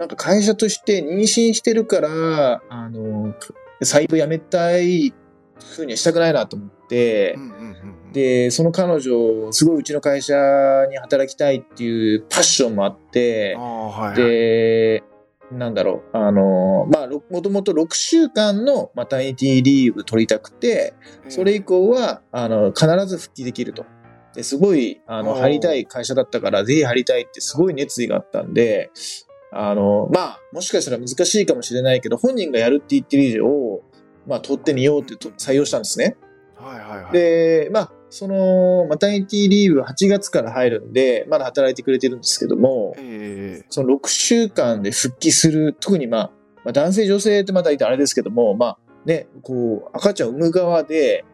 [0.00, 3.34] なんか会社として妊娠してるから、あの、
[3.82, 5.12] 採用辞めたい
[5.62, 10.34] ふうにはしたくないなと思ってう、んうんうんうんで、その彼女、すごいうちの会社
[10.90, 14.16] に働きたいっていうパッションもあってはいはい。
[14.16, 15.02] で、
[15.58, 23.84] なんだろう、あの、まあ、ろもともと6週間のマタニティリーブ取りたくて、ええそれ以降は、あの、必ず復帰できると。
[24.34, 28.90] ですごい、あの、入りたい会社だったから、ぜひ入りたいってすごい熱意があったんで、
[29.52, 33.82] あの、まあ、もしかしたら難しいかもしれないけど、本人がやるって言ってる以上、
[34.26, 36.16] まあ、取ってみようってと採用したんですね。
[36.56, 37.12] はいはいはい。
[37.12, 46.30] で、まあ、その、マタニティリーブ8月から入るんで、まだ働いてくれてるんですけども、ええその6週間で復帰する、特にまあ、
[46.64, 51.24] まあ、男性女性ってまたいてあれですけども、まあ、ね、こう、赤ちゃん産む側で、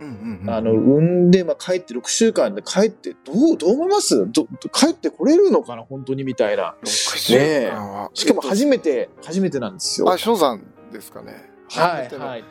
[0.46, 4.16] あの、産んで、まあ、帰って6週間で帰って、どう、どう思います？
[4.30, 5.82] ど、ど帰ってこれるのかな？
[5.82, 6.76] 本当にみたいな。
[6.82, 10.10] 6週間はしかも初めめて、初めてなんですよ。
[10.10, 10.62] あ、翔さん
[10.92, 11.50] ですかね。
[11.70, 12.44] はい、初めてのはい。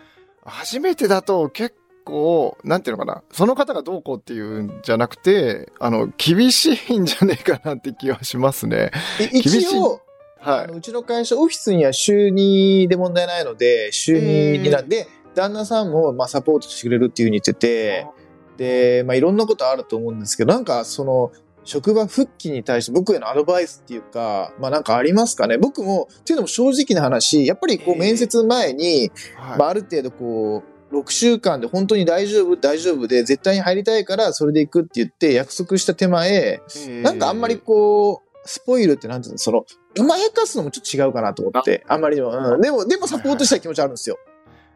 [0.46, 1.76] 初めてだと結
[2.08, 8.92] 構、なんていうのかな、その方がどうこうっていうんじゃなくて、あの、厳しいんじゃねえかなって気はしますね。
[9.20, 9.62] い厳しい。
[9.64, 10.02] 一応、
[10.40, 10.72] はい。
[10.74, 18.08] うちの会社、オフィスには週2で問題ないので、週2になんで、旦那さんもまあサポートしてくれるっていうふうに言ってて、
[18.58, 21.32] で、まあいろんなことあると思うんですけど、なんかその、
[21.64, 25.58] 職場復帰に対して僕へのアドバイスっていうか、まあなんかありますかね？
[25.58, 27.96] 僕も、っていうのも正直な話、やっぱりこえー。
[27.96, 29.60] う面接前に、はい。
[29.60, 36.62] まあある程度こう、6週間で本当に大丈夫大丈夫で絶対に入りたいからそれで行くって言って約束した手前、
[37.04, 39.66] なんかあんまりこう、スポイルってなんていうの、その、
[40.00, 44.18] 甘やかすのもちょっと違うかなと思って、あんまりでも、うん、でも、でもサポートしたい気持ちあるんですよ。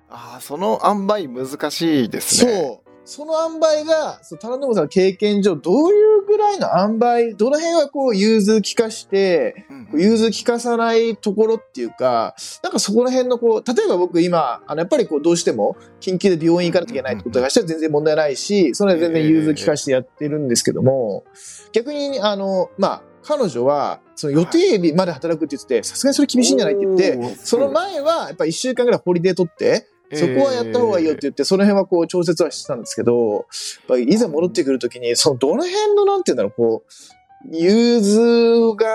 [0.10, 2.52] ああ、その塩梅難しいですね。
[2.52, 2.92] そう。
[3.06, 21.26] その塩梅が、そう、タラノブさんの経験上、どういうぐらいの塩梅、どの辺はこう、融通聞かして、うん融通聞かさないところっていうか、なんかそこら辺のこう、例えば僕今、あの、やっぱりこう、どうしても、緊急で病院行かなきゃいけないってことがしたら全然問題ないし、それは全然融通聞かしてやってるんですけども、
[21.74, 33.44] 逆に、あの、まあ、彼女は、その予定日まで働くって言ってて、さすがにそれ厳しいんじゃないって言って、その前は、やっぱ一週間ぐらいホリデー取って、そこはやった方がいいよって言って、その辺はこう調節はしてたんですけど、やっ
[33.88, 38.88] ぱりいざ戻ってくるときに、そのどの辺のなんていうんだろう、こう、融通が、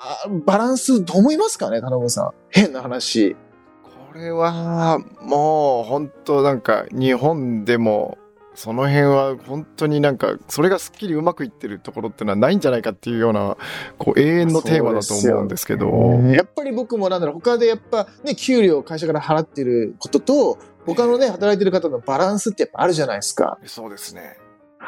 [0.00, 2.30] あバランスどう思いますかね、田中さん。
[2.50, 3.36] 変な話。
[3.82, 8.18] これは、もう、本当なんか、日本でも、
[8.58, 13.56] その辺は本当になんか、それがすっきりうまくいってるところってのはないんじゃないかっていうような、
[13.98, 15.86] こう、永遠のテーマだと思うんですけど。
[16.32, 23.60] やっぱり僕もなんだろう、他でやっぱね、給料を会社から払ってることと、他のね、働いてる方のバランスってやっぱあるじゃないですか。
[23.64, 24.36] そうですね。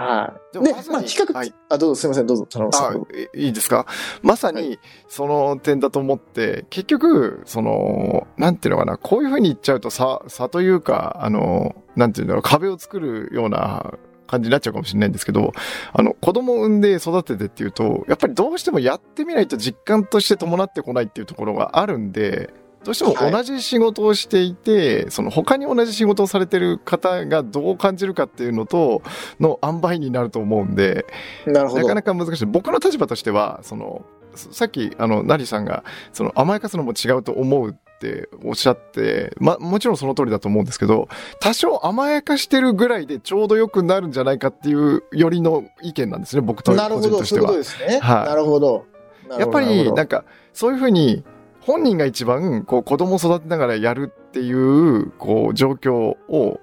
[0.00, 0.54] はい。
[0.54, 1.54] で、まあ、比較、はい。
[1.68, 3.02] あ、どうぞ、すいません、どうぞ、田中さあん。
[3.36, 3.86] いいいですか？
[4.22, 13.94] まさはにその点だと思って、結局、その、なんていうのかな、こういうふうに言っちゃうと差、差というか、あの、なんていうんだろう、壁を作るような
[14.26, 15.52] 感じになっちゃうかもしれないんですけど、
[15.92, 22.50] あの、子供を産んで育ててっていうと、やっぱりどうしてもやってみないと実感として伴ってこないっていうところがあるんで、
[22.84, 29.02] どうしても同じ仕事をしていて、その他に同じ仕事をされてる方がどう感じるかっていうのと、
[29.38, 31.06] の塩梅になると思うんで、
[31.46, 31.82] なるほど。
[31.82, 32.46] なかなか難しい。
[32.46, 41.08] 僕の立場としては、その、さっき、あの、ナリさんが、その、甘やかすのも違うと思うっておっしゃって、ま、もちろんその通りだと思うんですけど、
[41.40, 47.78] 多少甘やかしてるぐらいでちょうど良くなるんじゃないかっていうよりの意見なんですね、僕となるほど、個人としてはそういうこと。
[47.86, 48.00] ですね。
[48.00, 48.86] はいなるほど。
[49.28, 51.24] なるやっぱり、ほどなるほどなんか、そういうふうに、
[51.60, 56.60] 本人が一番、こう、子供を育てながらやるっていう、こう、状況を、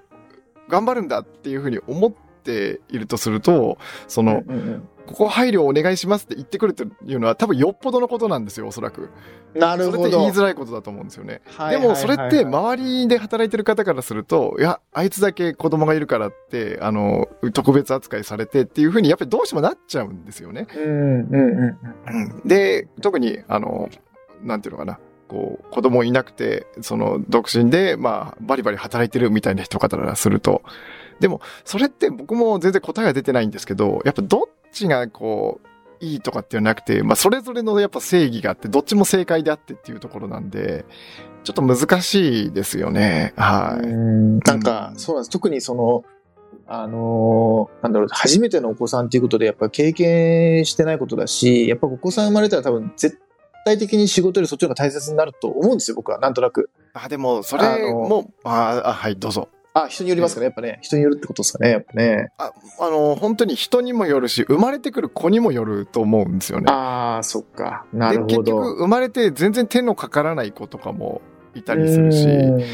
[0.68, 9.08] 頑張るんだっていうふうに思っているとすると、その、うんうんここ配慮をお願いしますって言ってくるというのは多分よっぽどのことなんですよ、おそらく。
[9.54, 10.10] うんなるそれっほど。
[10.10, 11.40] て言いづらいことだと思うんですよね。
[11.46, 20.66] はいでもそれってはいはいはい周りで働いてる方からすると、いや、あいつだけ子供がいるからって、あの、特別扱いされてっていうふうにやっぱりどうしてもなっちゃうんですよね。
[20.76, 23.88] うんうんうんで、特に、あの、
[24.42, 24.98] なんていうのかな。
[25.28, 30.62] こう、子供いなくて、その、独身で、まあ、バリバリ働いてるみたいな人方からすると。
[31.20, 35.68] でも、それって僕も全然答えは出てないんですけど、やっぱどっちがこう、
[36.00, 40.84] いいとかっていうのはなくて、まあ、それぞれのやっぱ正義があって、どっちも正解であってっていうところなんで、
[41.44, 43.32] ちょっと難しいですよね。
[43.36, 43.86] はい。
[43.86, 45.30] うんなんか、そうなんです。
[45.30, 46.04] 特にその、
[46.66, 53.18] あのーなんだろう、初めてのお子さんっていうことで、やっぱ経験してないことだし、やっぱお子さん生まれたら多分絶
[53.68, 56.18] 対的に仕事よりそっちの方が大切になると思うんですよ、僕は。
[56.18, 56.70] なんとなく。
[56.94, 59.48] あ、でも、それも、ああ、はい、どうぞ。
[59.74, 60.78] あ、人によりますかね、やっぱね。
[60.82, 62.32] 人によるってことですかね、やっぱね。
[62.38, 66.72] あ、あの、本当に人にもよるし、生まれてくる子にもよると思うんですよね。
[66.72, 67.84] ああ、そっか。
[67.92, 68.36] なでるほど。
[68.36, 71.20] 結局生まれて全然手のかからない子とかも
[71.54, 72.64] いたりするしうん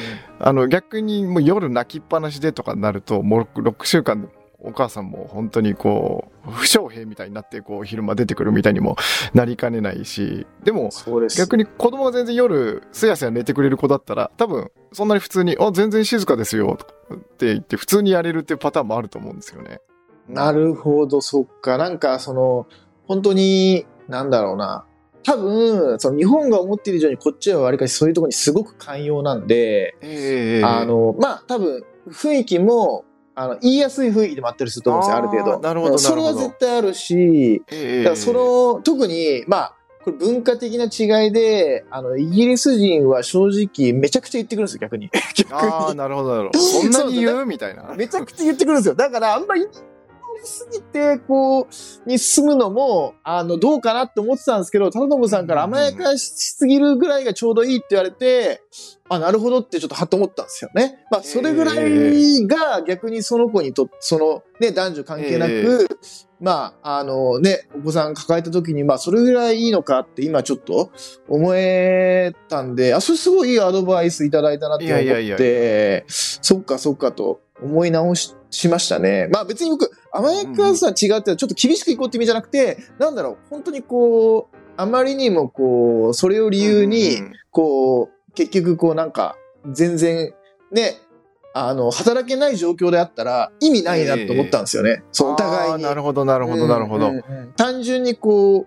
[0.40, 4.28] あの逆にもう夜泣きっぱなしでとかになるともう 6, 6週間で
[4.64, 8.96] お母さんも本当にこう不祥兵みたいになってこう昼間出てくるみたいにも
[9.32, 10.90] なりかねないしでも。
[11.36, 16.78] 逆に子供が全然夜すやすや寝てくれる子だったら多分そんなに普通に「あ全然静かですよ」
[17.14, 19.80] って言って普通にやれるっていうパターンもあると思うんですよね。
[20.28, 21.76] なるほど、そっか。
[21.76, 22.66] なんか、その、
[23.06, 24.86] 本当に、なんだろうな。
[25.22, 35.60] 多分、その日本が思っている以上にこっちはわりかしそういうところにすごく寛容なんで、えあの、まあ、多分、雰囲気も、あの、言いやすい雰囲気でもあったりすると思うんですよ、ある程度。
[35.60, 45.10] なるほどうんそれは絶対あるし、えだからその、特に、まあ、これ文化的な違いで、あの、イギリス人は正直めちゃくちゃ言ってくるんですよ、逆に。
[45.34, 46.58] 逆ああ、なるほど、なるほど。
[46.58, 47.94] そんなに言うみたいな。
[47.96, 48.94] めちゃくちゃ言ってくるんですよ。
[48.94, 49.66] だからあんまり
[50.46, 58.62] すぎて、こう、に進むのも、あの、どうかなって思ってたんですけど、忠信さんから甘やかしすぎるぐらいがちょうどいいって言われて、
[59.08, 61.04] あ、なるほどってちょっとはっと思ったんですよね。
[61.10, 65.86] まあ、それぐらいが逆にその子にとって、そのね、男女関係なく、
[66.40, 70.90] まあ、あのね、お子さん抱えた時に、まあ、それぐらいいいのかって今ちょっと
[71.28, 76.04] 思えたんで、あ、それすごいいいアドバイスいただいたなって思って、いやいやいや。
[76.08, 79.28] そっかそっかと思い直ししましたね。
[79.32, 87.18] まあ別に僕、甘やかさ違うってちょっと厳しくいこうって意味じゃなくて、なんだろう、本当にこう、あまりにもこう、それを理由に、
[87.50, 89.36] こう、結局こうなんか、
[89.72, 90.34] 全然、
[90.70, 90.96] ね、
[91.52, 95.02] あの、働けない状況であったら意味ないなと思ったんですよね。
[95.12, 95.82] そう、お互いに。
[95.82, 97.12] なるほど、なるほど、なるほど。
[97.56, 98.66] 単純にこ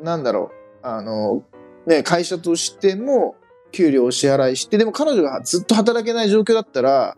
[0.00, 0.50] う、なんだろ
[0.82, 1.42] う、あの、
[1.86, 3.36] ね、会社としても、
[3.72, 7.16] 給料を支払いして、でも彼女がずっと働けない状況だったら、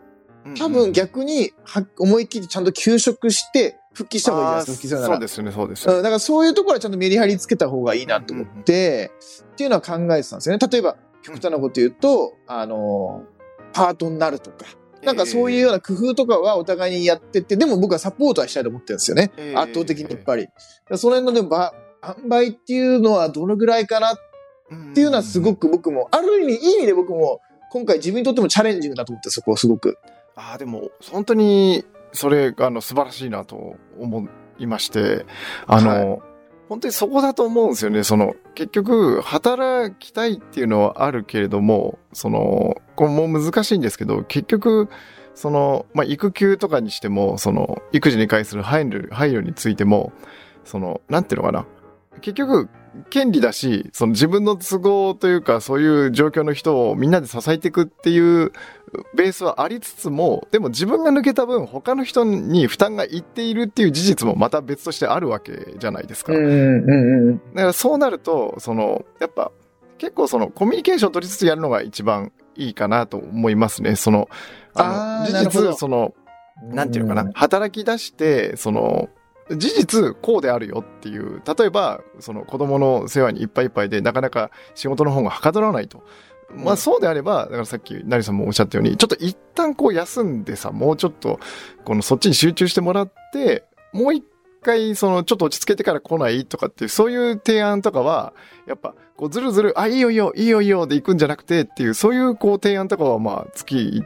[0.57, 5.13] 多分逆には思い切ってちゃんと休職して復帰した方がいいです復帰するなら。
[5.13, 5.95] そうですね、そうですね。
[5.97, 9.11] だからそういうところはちゃんとメリハリつけた方がいいなと思って、
[9.51, 10.67] っていうのは考えてたんですよね。
[10.71, 13.23] 例えば、極端なこと言うと、あの、
[13.73, 14.65] パートになるとか。
[15.03, 19.31] なんかそういうような工夫とかはお互いにやってて、でも僕はサポートはしたいと思ってるんですよね。
[19.37, 20.47] えー、圧倒的にやっぱり。
[20.95, 21.49] その辺のでも、
[22.01, 24.17] 販売っていうのはどのぐらいかなっ
[24.93, 27.39] ていうのはすごく僕も、ある意味、いい意味で僕も
[27.71, 29.97] 今回自分にとってもチャレンジングだと思って、そこをすごく。
[30.39, 35.25] ああ、でも、本当に、それ、あの、素晴らしいなと思いまして、
[35.67, 36.19] あの、はい、
[36.69, 38.03] 本当にそこだと思うんですよね。
[38.05, 44.87] その、結局、働きたいっていうのはあるけれども、その、これも難しいんですけど、結局、
[45.35, 50.13] その、まあ、育休とかにしても、その、育児に関する配慮、配慮についても、
[50.63, 51.65] その、なんていうのかな。
[52.19, 52.69] 結局、
[53.09, 58.51] 権利だし、その自分の都合というか、そういう状況の人をみんなで支えていくっていう
[59.15, 66.33] ベースはありつつも、でも自分が抜けた分、他の人に負担がいっているっていう事実もまた別としてあるわけじゃないですか。
[66.33, 66.39] だ
[67.61, 69.51] からそうなると、その、やっぱ、
[69.97, 73.95] 結構そのコミュニケーション取りつつやるのが一番いいかなと思いますね。
[73.95, 74.29] その、
[74.73, 76.13] あの、事実、その、
[76.63, 79.09] なんていうのかな、働き出して、その、
[79.57, 86.03] 事実こうであるよっていう、例えば、その子供の世話にいっぱいいっぱいで、なかなか仕事の方がはかどらないと。
[86.55, 91.39] まあそうであれば、だからさっき成さんもおっしゃったように、ちょっと一旦こう休んでさ、もうちょっと、
[91.85, 94.23] このそっちに集中してもらって、もう一
[94.61, 98.33] 回そのちょっと落ち着けてから来ないとかっていう、そういう提案とかは、
[98.67, 104.03] やっぱこうずるずる、あ、いいよいいよ、いいよいいよで行くんじゃなくてっていう、そういうこう提案とかはまあ月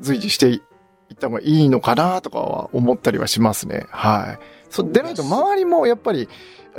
[0.00, 0.62] 随時してい
[1.14, 3.86] った方がいいのかなとかは思ったりはしますね。
[3.90, 4.61] はい。
[4.72, 6.28] そう、でないと周りもやっぱり、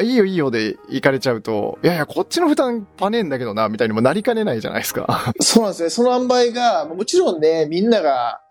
[0.01, 5.31] いいよいいよで行かれちゃうと、いやいや、こっちの負担パネんだけどな、みたいにもなりかねないじゃないですか。
[5.39, 5.89] そうなんですね。
[5.91, 8.41] その塩梅が、もちろんね、みんなが、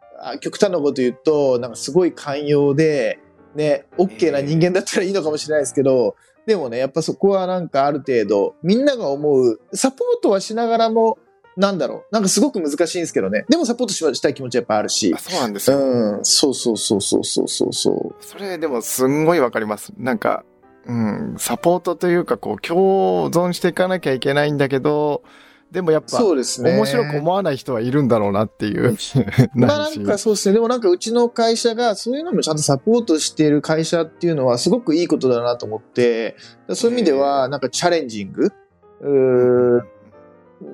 [0.41, 3.19] 極端なこと言うと、なんかすごい寛容で、
[3.57, 6.15] ね、OK な人間だったらいいのかもしれないですけど、
[6.47, 11.19] でもね、やっぱそこはなんかある程度、みんなが思う、サポートはしながらも、
[11.57, 12.15] なんだろう。
[12.15, 13.45] なんかすごく難しいんですけどね。
[13.49, 15.15] でもサポートしたい気持ちはやっぱあるし。
[15.19, 15.79] そうなんですよ。
[15.79, 16.25] うん。
[16.25, 19.93] そうそうそうそうそうそうそれでもすんごいわかります。
[19.99, 20.45] なんか、
[20.87, 25.23] うん、サポートというか、こう、共存していかなきゃいけないんだけど、
[25.71, 26.77] でもやっぱ、そうですね。
[26.77, 28.95] 面白く思わない人はいるんだろうなっていう。
[29.55, 30.55] まあなんかそうですね。
[30.55, 36.37] でもなんかうちの会社がそういうのもちゃんとサポートしている会社っていうのはすごくいいことだなと思って、
[36.75, 38.53] そういう意味ではなんかチャレンジング？
[39.01, 39.83] う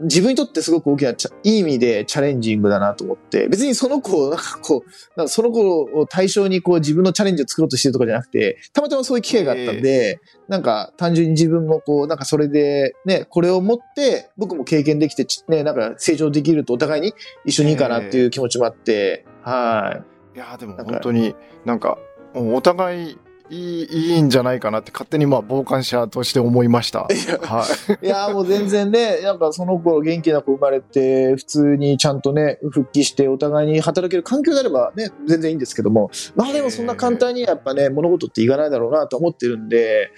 [0.03, 20.03] 自分にとってすごく大きな、いい意味でチャレンジングだなと思って、別にその子を、なんかこう、なんかその子を対象にこう自分のチャレンジを作ろうとしてるとかじゃなくて、たまたまそういう機会があったんで、なんか単純に自分もこう、なんかそれで、ね、これを持って僕も経験できて、ね、なんか成長できるとお互いに一緒にいいかなっていう気持ちもあって、は
[20.35, 20.37] い。
[20.37, 21.99] いや、でも本当になんか、
[22.35, 23.19] お互い
[23.51, 27.01] いい、いいんじゃないかなって勝手にまあ傍観者として思いました。
[27.01, 27.67] は
[28.03, 28.07] い。
[28.07, 40.11] いや、もう全然ね、なんかその頃元気な子生まれて、普通にちゃんとね、復帰してお互いに働ける環境であればね、全然いいんですけども、まあでもそんな簡単にやっぱね、物事っていかないだろうなと思ってるんで、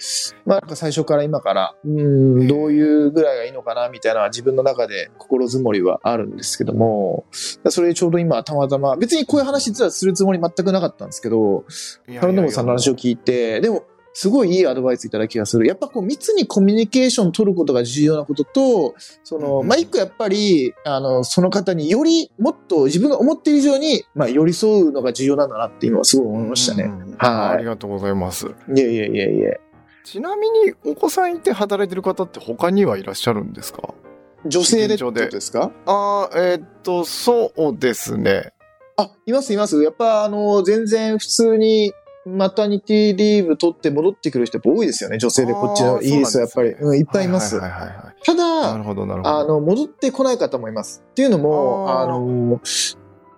[0.45, 11.65] まあなんか最初から今から、うん、どういうぐらいがいいのかなみたいな自分の中で心づもりはあるんですけども、それちょうど今たまたま、別にこういう話実はするつもり全くなかったんですけど、
[12.19, 15.65] カルノムさんの話を聞いて、て、でも、すごいいいアドバイスいただきがする。
[15.65, 26.91] やっぱこう密にコミュニケーション取ることが重要なことと、その、まあ、一個やっぱり、あの、その方によりもっと自分が思っている以上に、まあ、寄り添うのが重要なんだなって今すごい思いましたね。
[27.19, 27.57] はい、あ。
[27.59, 28.47] りがとうございます。
[28.47, 29.61] いえいえいえいえ。
[30.03, 33.93] ちなみに、お子さんいて働いてる方って他にはいらっしゃるんですか？
[34.45, 35.71] 女性でってことですか？
[35.85, 38.51] ああ、えー、っと、そうですね。
[38.97, 39.81] あ、いますいます。
[39.81, 41.93] やっぱ、あの、全然普通に、
[42.25, 45.17] マタニティリーブ取って戻ってくる人多いですよね。
[45.17, 46.69] 女性でこっちのイギリスはやっぱり。
[46.69, 47.59] ううん、いっぱいいます。
[47.59, 48.73] ただ。
[48.73, 51.03] あの、戻ってこない方もいます。
[51.11, 52.61] っていうのも、あの、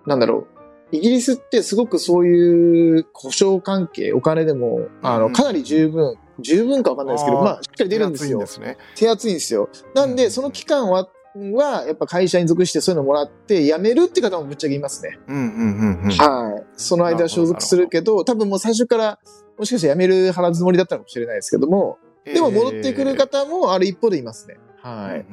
[0.06, 0.54] なんだろう。
[0.92, 8.38] イギリスってすごくそういう故障関係、お金でも、あの、かなり十分、十分かわかんないですけど、まあ、しっかり出るんですよ。
[8.38, 8.76] 手厚いんですね。
[8.94, 9.68] 手厚いんですよ。
[9.94, 15.18] なんで、その期間は、は、やっぱ会社に属してそういうのもらって辞めるって方もぶっちゃけいますね。
[15.26, 16.10] うんうんうんうん。
[16.10, 16.64] はい。
[16.76, 19.18] その間所属するけど、多分もう最初から
[19.58, 24.56] もしかして辞める腹積もりだったのかもしれないですけども、でも戻ってくる方もある一方でいますね。
[24.80, 25.26] はい。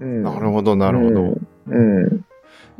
[0.00, 1.20] なるほど、なるほど。
[1.20, 1.36] うん。
[1.66, 2.24] うん、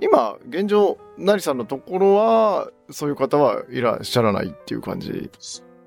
[0.01, 5.31] 今、現状、成さんのところは、そういう方はいらっしゃらないっていう感じ？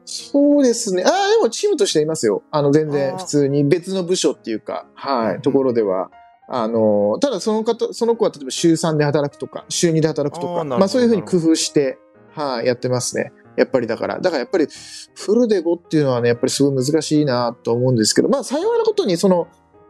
[0.05, 1.03] そうですね。
[1.05, 2.43] ああ、でもチームとしていますよ。
[2.51, 6.11] あの、全然普通に別の部署っていうか、はい、ところでは。
[6.47, 11.97] あの、ただその方、その子は例えば週3で働くとか、週2で働くとか、まあそういうふうに工夫して、
[12.35, 13.31] はい、やってますね。
[13.55, 14.67] やっぱりだから、だからやっぱり
[15.15, 19.47] フルで5っていうのはね、やっぱりすごい難しいなと思うんですけど、まあ幸いなことにその、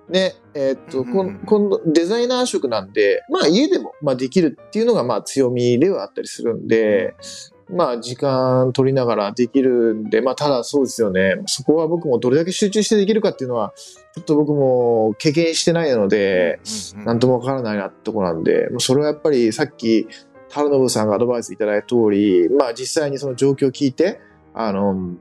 [0.10, 7.16] ね、えー、っと、今度デザイナー職なんで、まあ家でも、まあできるっていうのがまあ強みではあったりするんで、
[7.76, 11.36] まあ時間取りながらできるんで、まあただそうですよね。
[11.46, 13.74] そこは僕もどれだけ集中してできるかっていうのは、
[14.16, 16.60] ちょっと僕も経験してないので、
[16.96, 20.08] なんともわからないなってとこなんで、それはやっぱりさっき、
[20.52, 24.20] 原信さんがアドバイスいただいた通り、まあ実際にその状況を聞いて、
[24.54, 25.16] あの、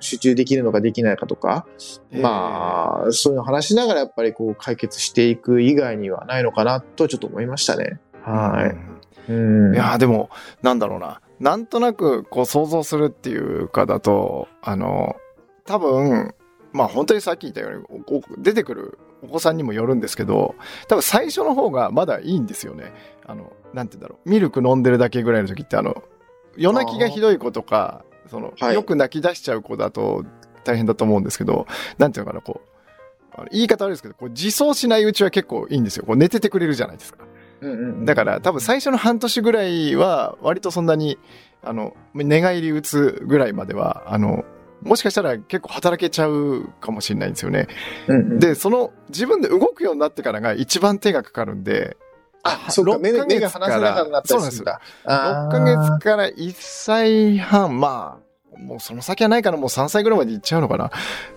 [0.00, 1.66] 集中できるのかできないかとか、
[2.10, 8.00] えー、まあ、そういうのを話しながらやっぱりこう解決していく以外にはないのかなとちょっと思いましたね。
[8.22, 8.72] は
[9.28, 9.32] い。
[9.32, 9.32] う
[9.70, 10.30] ん、いや、でも、
[10.62, 11.20] なんだろうな。
[11.42, 15.16] なんとなくこう想像するっていうかだと、あの、
[15.64, 16.34] 多分、
[16.72, 20.54] まあ本当にさっき言ったように、出てくるお子さんにもよるんですけど、
[20.86, 22.92] 多分最初の方がまだいいんですよね。
[23.26, 24.30] あの、なんて言うんだろう。
[24.30, 26.04] ミルク飲んでるだけぐらいの時って、あの、
[26.56, 30.24] 夜泣きがひどい子とか、その、はい、よく泣き出しちゃう子だと
[30.62, 31.66] 大変だと思うんですけど、
[31.98, 36.04] なんていうのかな、こう、言い方悪いですけど、こう自走しないうちは結構いいんですよ。
[36.06, 37.24] こう寝ててくれるじゃないですか。
[38.04, 41.18] だから多分最初の半年ぐらいは割とそんなに、
[41.62, 44.44] あの、寝返り打つぐらいまでは、あの、
[44.82, 47.68] もしかしたら結構働けちゃうかもしれないんですよね。
[48.08, 51.96] うんうん、で、その自分で動くようになってからが一番手がかかるんで、
[52.42, 54.80] あ、そうか、目が離せなくなったりするんだ。
[55.04, 58.18] 6ヶ月から1歳半、ま
[58.54, 60.90] あ、もうその先はないからもう3歳ぐらいまで行っちゃうのかな。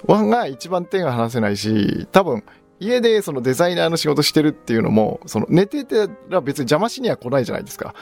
[0.05, 2.43] ワンが一番手が離せないし、多分
[2.79, 7.93] 家でそのデザイナーの仕事してるっていうのも、その寝てたら別に邪魔しには来ないじゃないですか。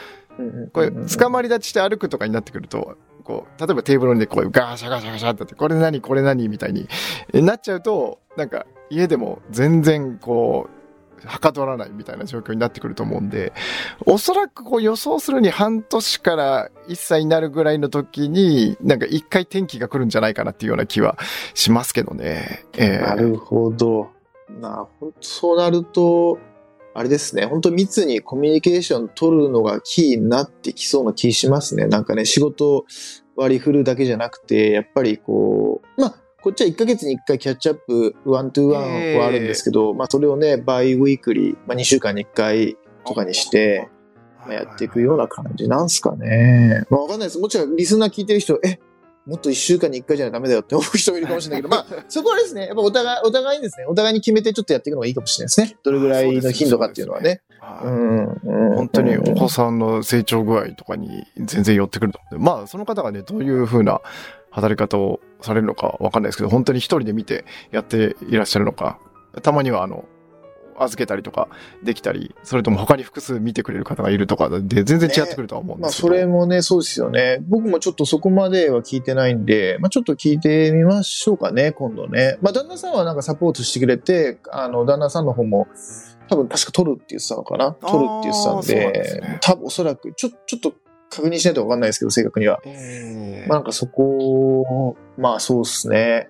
[0.74, 6.88] これ、捕まり立ちして歩くとかになってくると、こう、例えばテーブルにこうガシャガシャガシャってって、これ何これ何みたいに
[7.34, 10.84] なっちゃうと、なんか家でも全然こう、
[11.28, 13.54] はかどらないみたいな状況になってくると思うんで、
[14.06, 21.18] おそらくこう予想するに半年から1歳になるぐらいの時に、なんか一回天気が来るんじゃないかなっていうような気は
[21.54, 22.66] しますけどね。
[22.78, 24.13] えー、なるほど。
[24.60, 24.88] な、
[25.22, 26.40] そうなると、
[26.96, 31.88] あれですね、本当密にコミュニケーション取るのがキーになってきそうな気しますね。
[31.88, 32.86] なんかね、仕事
[33.36, 43.90] 割り振るだけじゃなくて、やっぱりこう、まあ、こっちは1ヶ月に1回キャッチアップ、 one-to-one はあるんですけど、まあそれをね、 biweekly、まあ2週間に1回とかにして、
[44.42, 46.84] まあ、やっていくような感じなんすかね。
[46.90, 47.40] まあわかんないです。
[47.40, 48.80] もちろんリスナー聞いてる人、え、
[49.26, 55.78] もっと一週間に一回じゃダメだよって思う人もいるかもしれないけど、まあ、そこはですね、やっぱお互い、お互いにですね、お互いに決めてちょっとやっていくのがいいかもしれないですね。
[55.84, 57.42] どれぐらいの頻度かっていうのはね。
[57.84, 58.40] うん、
[58.76, 64.02] 本当にお子さんの成長具合とかに全然寄ってくると思うまあ、その方がね、どういうふうな
[64.52, 69.00] 働き方をされるのかわかんないですけど、本当に一人で見てやっていらっしゃるのか、
[69.42, 70.04] たまにはあの、
[70.80, 71.48] 預けたりとか
[71.84, 77.40] できたり、それとも他に複数見てくれる方がいるとかで全然違ってくるとは思うんですけど、ね、まあそれもね、そうですよね。
[77.48, 82.38] 僕もちょっとそこまでは聞いてないんで、まあちょっと聞いてみましょうかね、今度ね。
[82.42, 85.68] まあ旦那さんはなんかサポートしてくれて、あの、旦那さんの方も、
[86.30, 87.74] 多分確か取るって言ってたのかな？
[87.74, 90.74] 取るって言ってたんで、でね、多分おそらく、ちょ、ちょっと
[91.10, 92.60] 確認しないとわかんないですけど、正確には。
[93.48, 96.30] まあなんかそこ、まあそうですね。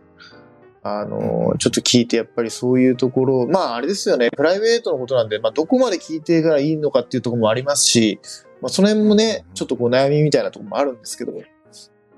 [0.83, 8.19] あの、ちょっと聞いて、やっぱりそういうところ、まああれですよね、プライベートのことなんで、まあどこまで聞いてからいいのかっていうところもありますし、
[8.61, 11.33] まあその辺もね、ちょっとこう悩みみたいなところもあるんですけど、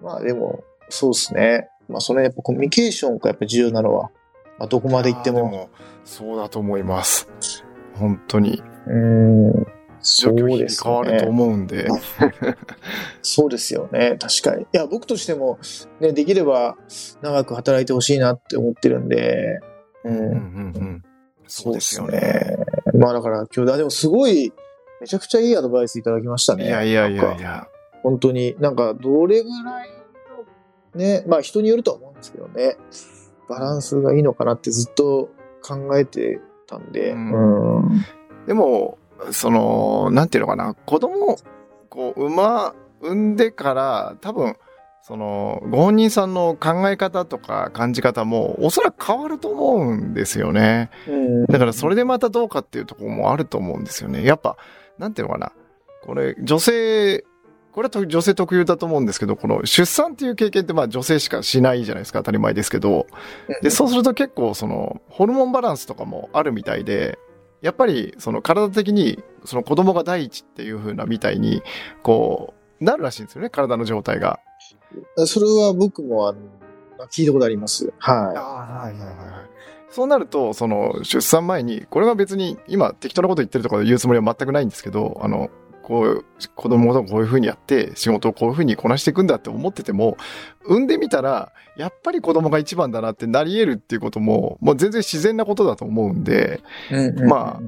[0.02, 1.70] まあでも、そうですね。
[1.88, 4.10] まあそのやっぱコミュニケーションがやっぱ重要なのは、
[4.58, 5.46] まあどこまで行っても。
[5.46, 5.70] も
[6.04, 7.30] そうだと思います。
[7.94, 8.64] 本当に。
[8.88, 9.75] うん。
[10.06, 11.88] 状況日々変わると思うんで。
[13.22, 14.18] そうですよね。
[14.20, 14.64] 確かに。
[14.64, 15.60] いや、僕としても、
[16.00, 16.78] ね、できれば
[17.22, 19.60] 長く働いてほしいなって思ってるんで、
[20.04, 20.18] うん。
[20.18, 20.36] うんうんう
[20.80, 21.04] ん
[21.48, 22.58] そうですよね。
[22.98, 24.52] まあだから今日、でもすごい、
[25.00, 26.66] めちゃくちゃいいアドバイスいただきましたね。
[26.66, 27.68] いやいやいやいや。
[28.02, 29.90] 本当に、なんかどれぐらい
[30.94, 32.78] の、ね、まあ人によるとは思うんですけどね、
[33.48, 35.30] バランスがいいのかなってずっと
[35.62, 37.12] 考えてたんで。
[37.12, 38.06] うん、うん、
[38.48, 38.98] でも、
[39.32, 41.38] その、なんていうのかな、子供、
[41.90, 44.56] こう、馬、産んでから、多分、
[45.02, 50.90] その、ご本人さんの考え方とか感じ方も、おそらく変わると思うんですよね。
[51.48, 54.24] だから、それでまたどうかっていうところもあると思うんですよね。
[54.24, 54.58] やっぱ、
[54.98, 55.52] なんていうのかな。
[56.04, 57.24] これ、女性、
[57.72, 63.06] これは女性特有だと思うんですけど、この出産っていう経験ってまあ女性しかしないじゃないですか、当たり前ですけど。
[63.62, 67.20] で、そうすると結構その、ホルモンバランスとかもあるみたいで、
[67.62, 71.62] やっぱり、その体的に、その子供が第一っていう風なみたいに、
[72.04, 74.40] こう、なるらしいんですよね、体の状態が。
[75.26, 76.40] それは僕も、あの、
[77.12, 77.94] 聞いたことあります。
[77.98, 78.16] はい。
[78.16, 79.16] あはいはいはい。
[79.90, 85.50] そうなると、その、出産前に、これは別に、今、適当なこと言ってるとか言うつもりは全くないんですけど、あの、
[85.86, 86.26] こう、
[86.56, 90.18] 子供をこういう風にやって、仕事をこういう風にこなしていくんだって思ってても、
[90.64, 96.62] 産んでみたら、やっぱり子供が一番だなってなり得るっていうことも、もう全然自然なことだと思うんで、
[97.28, 97.62] ま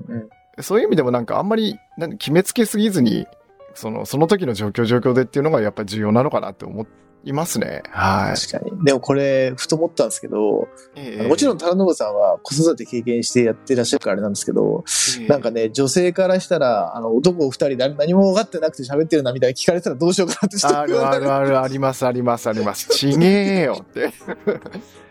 [0.58, 1.78] あ、そういう意味でもなんかあんまり
[2.18, 3.28] 決めつけすぎずに、
[3.76, 7.84] その、その時の状況状況でっていうのがやっぱり重要なのかなって思って、いますね。
[7.92, 8.40] はい。
[8.40, 8.86] 確かに。
[8.86, 22.88] でもこれ、ふと思ったんですけど、えー、もちろん、タラノブさんは子育て経験してやってらっしゃるからあれなんですけど、えー、なんかね、女性からしたら、あの、男二人何も分かってなくて喋ってるなみたいな聞かれたらどうしようかなってあるあるある、あります、あります、あります。
[22.90, 24.12] ちげえよって。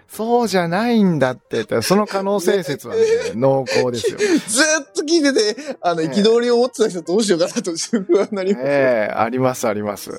[0.08, 3.02] そうじゃないんだってって、その可能性説はね、
[3.34, 4.18] 濃厚ですよ。
[4.18, 8.64] ずっと聞いてて、あの、憤りを持ってた人どうしようかなと自分はなります。
[8.66, 10.18] ええー、あります、あります。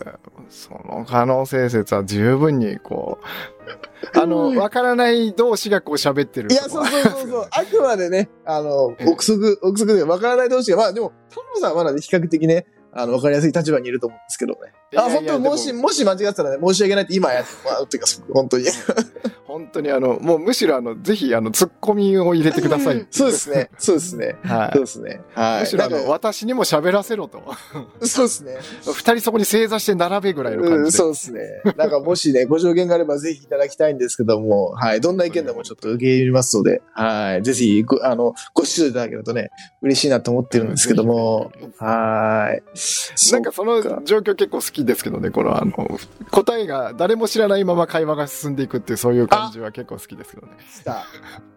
[0.50, 3.20] その可能性説は十分に、こ
[4.14, 6.52] う、あの、わからない同士がこう喋ってる。
[6.52, 7.48] いや、そうそうそうそう。
[7.52, 14.60] あくまでね、あの、憶測、憶測でわからない同士が、まあでも、トムさんはまだね、比較的ね、あの、わかりやすい立場にいると思うんですけどね。
[14.96, 18.66] あ、本当もし、もし間違ってたらね、申し訳ないって今やって、まあ、っていうか、本当に。
[19.48, 23.08] 本当にあの、もうむしろあの、ぜひあの、ツッコミを入れてください。
[23.10, 23.70] そうですね。
[23.78, 24.36] そうですね。
[24.44, 24.72] はい。
[24.74, 25.22] そうですね。
[25.34, 25.60] はい。
[25.62, 27.42] むしろあの、私にも喋らせろと。
[28.02, 28.58] そうですね。
[28.86, 30.84] 二人そこに正座して並べぐらいの感じで。
[30.84, 31.42] うん、そうですね。
[31.78, 35.02] なんかもしね、ご助言があればぜひいただきたいんですけども、はい。
[35.02, 37.44] どんな意見でもちょっと受け入れますので、はい。
[37.44, 39.50] ぜひ、ご、あの、ご視聴いただけるとね、
[39.82, 42.64] 嬉しいなと思ってるんですけども、はい。
[43.32, 45.73] なんかその状況結構好きですけどね、このあの、
[46.32, 50.53] 答えが誰も知らないまま会話が進んでいくっていうそういう感じは結構好きですけどね。
[50.69, 51.05] した。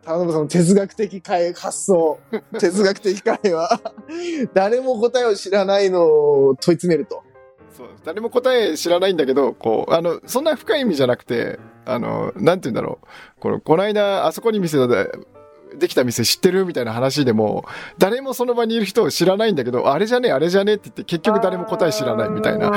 [0.03, 1.23] 田中さん哲学的
[1.55, 2.19] 発想。
[2.59, 3.81] 哲学的会話。
[4.55, 7.23] 誰も答えを知らないのを問い詰めると。
[7.77, 7.89] そう。
[8.05, 13.41] 誰も答え知らないんだけど、こう、あの、そんな深い意味じゃなくて、あの、なんて言うんだろう。
[13.41, 15.11] この、この間、あそこに店で、
[15.77, 17.65] できた店知ってるみたいな話でも、
[17.99, 22.73] 誰もその場にいる人を知らないんだけど、あれじゃねえ、あれじゃねえって言って、結局誰も答え知らないみたいな。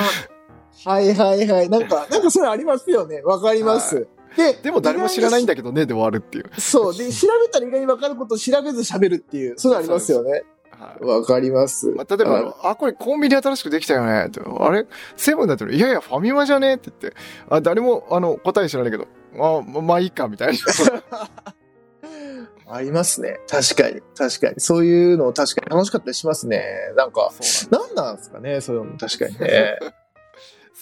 [0.85, 1.69] はいはいはい。
[1.69, 3.21] なんか、 なんかそれありますよね。
[3.21, 4.07] わかります。
[4.35, 6.45] で、でも誰も知らないんだけどね、で終わるっていう。
[6.59, 6.97] そう。
[6.97, 10.43] で、調べたら意外にわかることを調べず喋るっていう、そういうのありますよね。
[11.01, 11.87] わ、はい、かります。
[11.91, 14.29] まあ、例えば、あ、これコンビニ新しくできたよね。
[14.59, 14.87] あれ？
[15.15, 17.19] セブンだっていやいや、ファミマじゃねって言って、
[17.49, 19.07] あ、誰も、あの、答え知らないけど、
[19.37, 20.53] あ、まあいいか、みたいな。
[22.75, 23.39] ありますね。
[23.47, 24.01] 確かに。
[24.15, 24.55] 確かに。
[24.57, 26.63] そういうの確かに楽しかったりしますね。
[26.95, 27.31] なんか、
[27.69, 29.77] なんなんですかね、そういうの確かにね。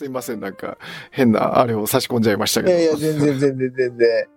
[0.01, 0.79] すいません、なんか、
[1.11, 2.75] 変なあれを差し込んじゃいましたけど。
[2.75, 4.27] いやいや、全然全然全然。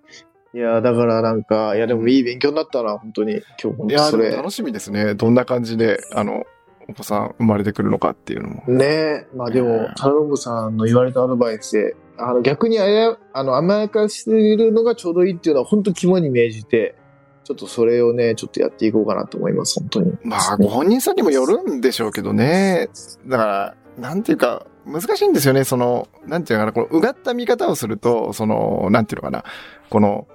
[0.53, 3.41] いや、だからなんか、いやでもいい勉強になったな、本当に。
[3.63, 4.29] 今日本当それ。
[4.29, 5.15] いや、楽しみですね。
[5.15, 6.45] どんな感じで、あの、
[6.87, 8.63] お子さん生まれてくるのかっていうのも。
[8.67, 9.27] ねえ。
[9.35, 16.95] まあでも、タロブさんの言われたアドバイスで、あの逆にあや、あの、甘やかしているのがちょうどいいっていうのは本当肝に銘じて、
[17.45, 20.13] ちょっとそれをね、ちょっとやっていこうかなと思います、本当に。
[20.25, 22.91] まあ、ご本人さんにもよるんでしょうけどね。
[23.27, 25.65] だから、なんていうか、難しいんですよね。
[25.65, 29.45] その、なんていうのかな、このうがった見方をすると、その、なんていうのかな、
[29.91, 30.27] この、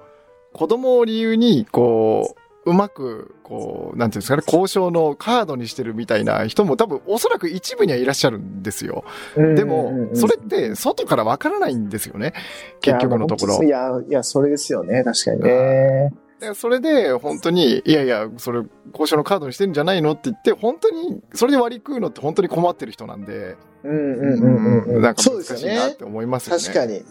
[0.52, 2.40] 子供を理由に、こう、
[2.70, 9.04] うまく、こう、なんていうんですかね、交渉のカードにしてるみたいな人も多分おそらく一部にはいらっしゃるんですよ。
[9.36, 12.34] でも、それって外からわからないんですよね。
[12.80, 13.62] 結局のところ。
[13.62, 15.02] いや、いや、それですよね。
[15.04, 16.12] 確かにね。
[16.54, 18.62] それで、本当に、いやいや、それ、
[18.92, 25.02] 交渉のカードにしてるんじゃないのって言って、本当に、それで割り食うのって本当に困ってる人なんで、うんうんうんうん。
[25.02, 26.62] なんか難しいなって思いますよね。
[26.62, 27.02] 確かに。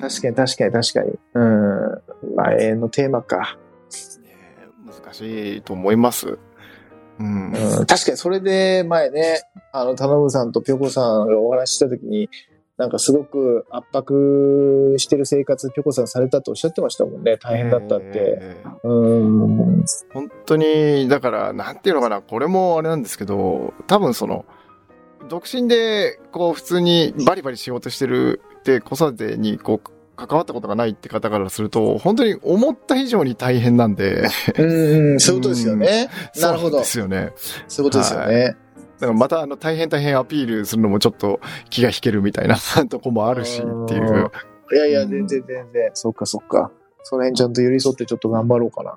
[0.00, 1.18] 確かに確かに確かに。
[1.34, 2.36] うん。
[2.36, 3.58] まあ、永遠のテーマか。
[4.86, 6.38] 難しいと思います。
[7.18, 7.52] うん。
[7.52, 12.28] うん、確かにそれで前ね、あの、田辺さんとぴょこさんがお話ししたときに、
[12.76, 17.38] なんかすごく圧迫してる生活、ぴょこさんされたとおっしゃってましたもんね。
[17.38, 18.08] 大変だったって。
[18.14, 19.18] えーう
[19.80, 19.84] ん。
[20.12, 24.44] 本当に、だから、なんていうのかな、これもあれなんですけど、多分その、
[25.28, 36.08] 独身で、こう、普通にバリバリ仕事してるって、子育てに、こう、関わったことがないって方からすると、本当に思った以上に大変なんで、うん、うん、そういうことですよね。
[36.40, 36.84] なるほどで。
[36.84, 37.32] すよね。
[37.68, 38.56] そういうことですよね。
[39.00, 41.40] だからまた、あの、大変大変アピールするのもちょっと
[41.70, 42.56] 気が引けるみたいな
[42.88, 44.30] とこもあるしっていう。
[44.72, 45.90] いやいや、うん全然全然。
[45.94, 46.70] そっかそっか。
[47.02, 48.94] その辺ちゃんと寄り添ってちょっと頑張ろうかな。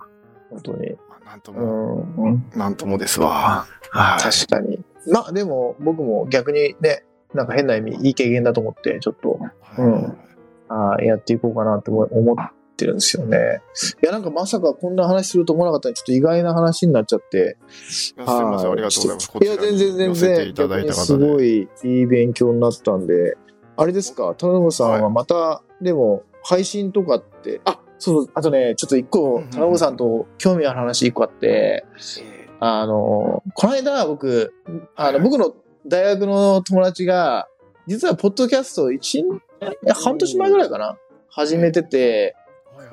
[0.50, 0.96] 本当に。
[1.26, 2.14] なんとうも、ん。
[2.18, 3.66] うんなんともですわ。
[3.92, 4.22] はい。
[4.22, 4.80] 確かに。
[5.12, 9.40] まあでも、僕も逆にね、なんか変な意味、いい経験だと思って、ちょっと、
[9.78, 10.18] うん
[10.70, 12.36] あーやっていこうかなって思思
[12.78, 13.62] ってるんですよね。
[14.04, 17.58] いや、なんかまさかこんな話すると思わなかったので、ちょっと意外な話になっちゃって。
[17.68, 19.32] すいません、ありがとうございます。
[19.32, 20.94] こいや、全然全然。
[20.94, 21.18] す。
[21.18, 23.36] ごいいい勉強になったんで。
[23.76, 31.86] あれですか、田辺さんはまた、でも、配信とかって、あ、そう、あとね、ちょっと一個田辺さんと興味ある話一個あって、
[32.60, 34.54] あの、この間僕、
[34.96, 35.54] あの、僕の
[35.86, 37.48] 大学の友達が、
[37.88, 39.42] 実はポッドキャスト一年、
[39.84, 40.98] いや半年前ぐらいかな
[41.30, 42.36] 始めてて、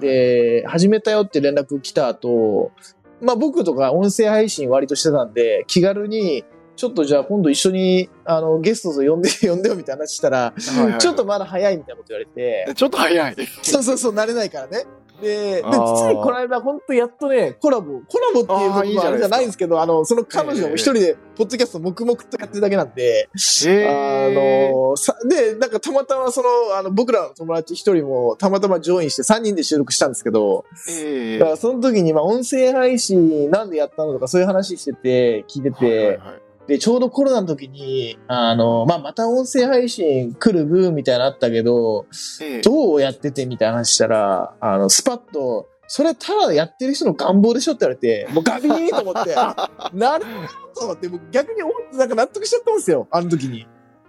[0.00, 2.72] で、始めたよって連絡来た後、
[3.20, 6.44] まあ僕とか音声配信割としてたんで、気軽に、
[6.76, 10.54] ちょっとじゃあ今度一緒に、あの、ゲストと呼んで、 呼んでよみたいな話したら、は
[10.86, 13.36] いはいちょっとまだ早いみたいなこと言われて、ちょっと早い。
[13.62, 14.84] そうそうそう、慣れないからね。
[15.20, 31.38] で、で、ついこの間、本当やっとね、コラボ、コラボっていうことはあれじゃないんですけど、あの、その彼女も一人で、ポッドキャスト黙々とやってるだけなんで、あえの、さ、で、なんかたまたまその、あの、僕らの友達一人もたまたまジョインして3人で収録したんですけど、ええ。
[31.38, 42.06] だからその時に、まあ、音声配信なんでやったのとかそういう話してて、聞いてて、はいはいはいで、ちょうどコロナの時に、あの、まあ、また音声配信来るブームみたいなのあったけど、
[42.40, 53.66] ええどうやっててみたいな話したら、あの、スパッと、それただやってる人の願望でしょって言われて、もうガビーンと思って、あ、 なるほどと思って、もう逆におなんか納得しちゃったんですよ、あの時に。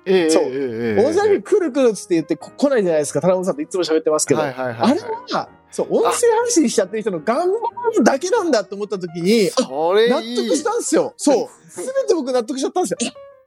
[0.08, 4.40] ええそうええええ音声配信来る来るっつって言ってこ来ないじゃないですか、田中さんといつも喋ってますけど。
[4.40, 5.02] はいはいはいあれ
[5.32, 11.14] は、そう、音声配信しちゃってる人の願望だけなんだと思った時に、あ、それ納得したんですよ。
[11.18, 11.70] そう。
[11.70, 12.98] すべて僕納得しちゃったんですよ。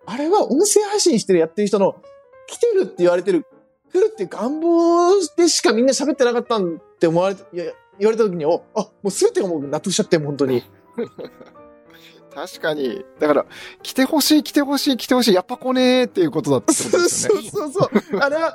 [0.05, 1.97] あれは音声配信してるやってる人の
[2.47, 3.47] 来てるって言われてる、
[3.91, 10.63] 来るって願望でしかみんな喋ってなかったんって思われて、いや言われた時に、お、あ、もうすべてがもう納得しちゃって、本当に。
[12.35, 13.07] 確かに。
[13.19, 13.47] だから、
[13.83, 17.51] 来てほしい、来てほしい、来てほしい、やっぱ来ねーっていうことだってことですよ そうね。
[17.51, 18.19] そうそう。
[18.19, 18.55] あれは、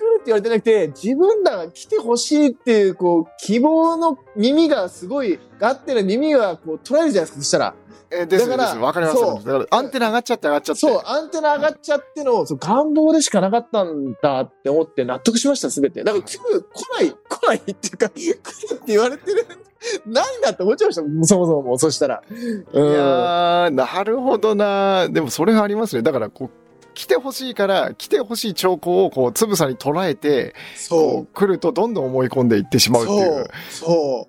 [0.00, 7.74] 来るって言われてなくて、自分らが来てほしいっていう、こう、希望の耳がすごい、がってる耳がこう、捉えるじゃないですか、そしたら。
[8.12, 8.78] えですだからです。
[8.78, 9.18] わかります。
[9.18, 10.80] そうだから、アンテナ上がっちゃって上がっちゃって。
[10.80, 16.02] そう、アンテナ上がっちゃっての、そう願望でしかなかったんだって思って納得しました、すべて。
[16.02, 18.40] だから来る、来ない、来ないっていうか、来る
[18.74, 19.46] って言われてる、
[20.06, 22.22] ないなって思っちゃいました、そもそももう、そしたら。
[22.28, 25.08] いやー、なるほどな。
[25.08, 26.02] でもそれはありますね。
[26.02, 26.50] だから、こう、
[27.00, 32.92] 来てほしいから、来てほしい兆候をこう、つぶさに捉えて、そこう来るとどんどん思い込んでいってしう。
[32.92, 33.20] まうっていう。
[33.24, 33.48] そう。
[33.70, 34.28] そ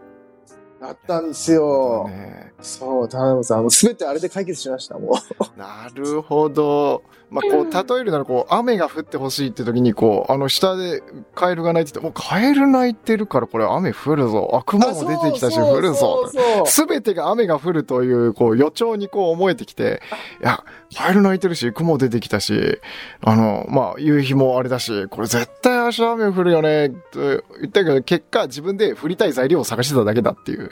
[0.79, 0.81] う。
[0.81, 2.07] だったんですよ。
[2.07, 5.15] ねそう、田辺さん、すべてあれで解決しました、も
[5.55, 5.59] う。
[5.59, 7.03] なるほど。
[7.31, 11.01] まあ、こう、例えるなら、こう、雨が降ってほしいって時に、こう、あの、下で
[11.33, 14.51] カエルが鳴いてて、もうカエル鳴いてるから、これ雨降るぞ。
[14.53, 16.29] あ、雲も出てきたし、降るぞ
[16.65, 20.01] すべてが雨が降るという、こう、予兆にこう思えてきて、
[20.41, 22.81] いや、カエル鳴いてるし、雲出てきたし、
[23.21, 30.69] あの、まあ、夕日もあれだし、これ絶対明日雨降るよね、と言ったけど、結果自分で降りたい材料を探してただけだっていう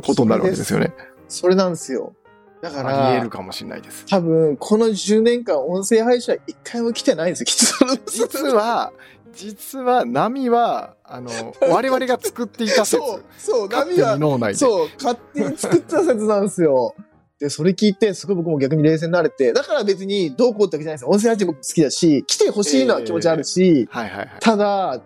[0.00, 0.92] ことになるわけですよね。
[1.26, 2.14] それなんですよ。
[2.60, 4.06] だかありら得る、かもしれないです。
[4.06, 8.10] 多分、この10年間、音声配信は一回も来てないんですよ、きっと。
[8.10, 8.92] 実は、
[9.32, 11.30] 実は波は、あの、
[11.60, 12.96] 我々が作っていた説。
[12.98, 14.58] そう、そう、波はに、脳内で。
[14.58, 16.94] そう、勝手に作った説なんですよ。
[17.38, 21.08] で、それ聞いて、すごい僕も逆に冷静になれて、だから別にどうこうってわけじゃないですよ。
[21.08, 24.30] 音声配信僕好きだし、来てほしいのは気持ちあるし、はいはいはい。
[24.40, 25.00] ただ、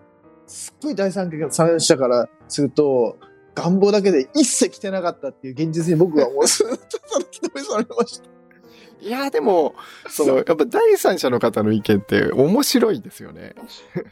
[0.46, 1.30] すっごい第三
[1.78, 3.18] 者からすると、
[3.55, 6.74] 願望だけで一切来てなかったっていう現実に僕はもう、ずっと
[7.30, 8.32] 一目されました。
[9.03, 9.74] いや、でも、
[10.09, 13.55] その、やっぱ第三者の方の意見って面白いですよね。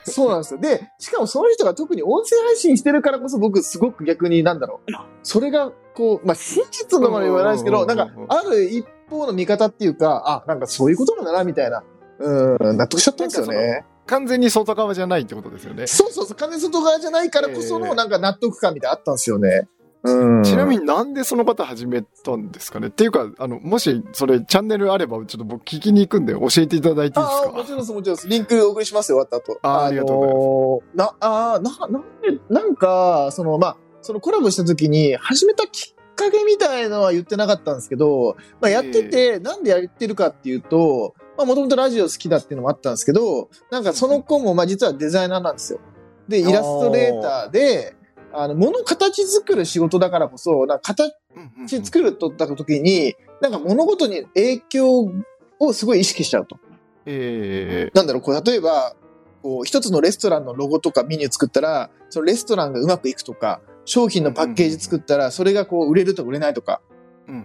[0.03, 0.61] そうなんですよ。
[0.61, 4.93] で、しかもその人が特に音声配信してるからこそ僕すごく逆になんだろう。
[5.23, 11.85] それがこう、まあ真実のまで言わないですけど、なんかある一方の見方っていうか、あ、なんかそういうことなんだなみたいな。
[12.19, 13.85] うん、納得しちゃったんですよね。
[14.11, 15.87] 完全に外側じゃないってことですよね。
[15.87, 19.69] そうそうそう、金外側じゃないからこそのええなんか納得感みたいなのあったんですよね。
[20.03, 20.43] うん。
[20.43, 22.89] ちなみになんでその方始めたんですかね？
[22.89, 28.29] っていうか、あの、もしそれチャンネルあれば、ちょっと僕聞きに行くんで教えていただいていいですああ、もかちろんです、もちろんです。
[28.29, 29.59] リンクお送りしますよ、終わった後。
[29.63, 31.19] あありがとうございます。
[31.21, 45.81] な、ああ、な、なんで、なんか、その、まあ、そのコラボした時に、始めたきっかけみたいのは言ってなかったんですけど、まあ、やってて、なんでやってるかっていうと、まあ、もともとラジオ好きだっていうのもあったんですけど、なんかその子も、まあ、実はデザイナーなんですよ。
[46.29, 47.97] で、イラストレーターで、
[48.33, 55.11] あの、物形作る仕事だからこそ、なんか形作るとった時に、なんか物事に影響
[55.59, 56.59] をすごい意識しちゃうと。
[57.07, 58.95] えなんだろう、こう、例えば、
[59.43, 67.43] こう、一つのレストランのロゴとかメニュー作ったら、そのレストランがうまくいくとか、商品のパッケージ作ったら、それがこう、売れるとか売れないとか、ーうんうん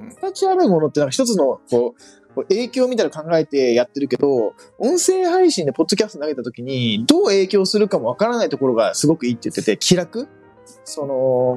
[0.00, 0.14] うんうん。
[0.14, 2.02] 形あるものってなんか一つの、こう
[2.34, 10.28] 影響みたいなの考えてやってるけど、音声配信でポッドキャスト投げた時に、どう影響するかもわからないところがすごくいいって言ってて、気楽？
[10.84, 11.56] その、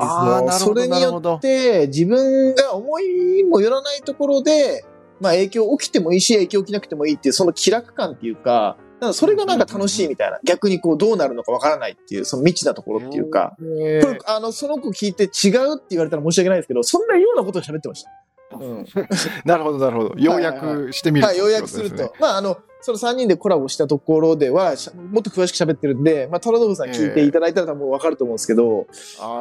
[0.52, 4.86] それによって自分が思いもよらないところで、
[5.22, 10.40] まあ影響起きてもいいし、影響起きなくてもいいっていう、その気楽感っていうか、かそれがなんか楽しいみたいな。
[10.44, 13.56] 逆にこうどうなるのかわからないっていう、その未知なところっていうか。
[13.62, 18.10] えこれ、あの、その子聞いて違うって言われたら申し訳ないですけど、そんなようなことを喋ってました。
[18.52, 18.86] うん。
[19.46, 20.16] なるほど、なるほど。
[20.18, 22.14] 要約してみるはい、要約すると。
[22.20, 24.76] まあ、あの、その3人でコラボしたところでは、
[25.12, 28.86] もっと詳しく喋ってるんで、まあ、トラドブさん聞いていただいたらもうわかると思うんですけど、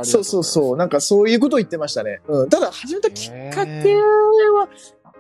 [0.03, 0.45] そうそうう。
[0.45, 2.23] そう、なんかそういうことを言ってましたね。
[2.27, 2.49] うん。
[2.49, 4.69] ただ、始めたきっかけは、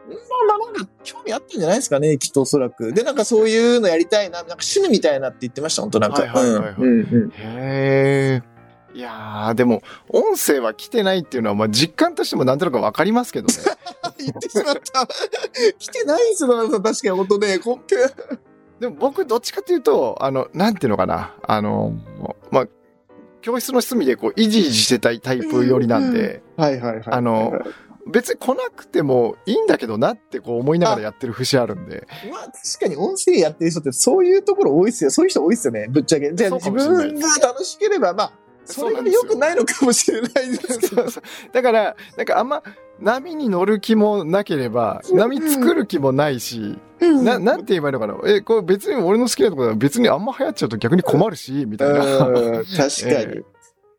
[0.09, 0.12] ま
[0.55, 2.93] あまあ、なんか興味あったんじゃないですかね、きっとおそらく。
[2.93, 6.22] で、なんかそういうのやりたいな、なんか趣味みたいなって言ってました、本当なんか。
[6.22, 8.53] はいはいはいはいうんうんうんへえ。
[8.95, 13.55] いやー、でも、音声は来てないっていうのは、まあ、実感としてもなんとなくわかりますけどね。
[14.18, 15.07] 言ってしまった。
[15.78, 16.70] 来てないんですよ。
[16.70, 17.97] 確かに、本当ね、コンペ。
[18.78, 21.34] でも僕、どっちかというと、あの、なんていうのかな。
[21.42, 21.92] あの、
[22.53, 22.66] まあ、
[23.40, 27.03] 教室の隅でこう、いじいじしてたいタイプ寄りなんで、はいはいはい。
[27.05, 27.53] あの、
[28.07, 32.07] 別に来なくてもいいんだけどなってこう思いながらやってる節あるんで。
[32.30, 35.11] まあ確かに音声やってる人ってそういうところ多いですよ。
[35.11, 35.86] そういう人多いですよね。
[35.88, 36.32] ぶっちゃけ。
[36.34, 38.32] じゃあ自分が楽しければ、まあ、
[38.65, 41.03] それが良くないのかもしれないですけど。
[41.03, 42.62] そうそうだから、なんかあんま
[43.01, 48.17] 波に乗る気もなければ、波作る気もないし、な、なんて言えばいいのかな？
[48.27, 52.01] え、これ別に俺の好きなところは別にあんま流行っちゃうと逆に困るし、みたいな。
[52.29, 52.31] う
[52.62, 53.43] ん確かに、え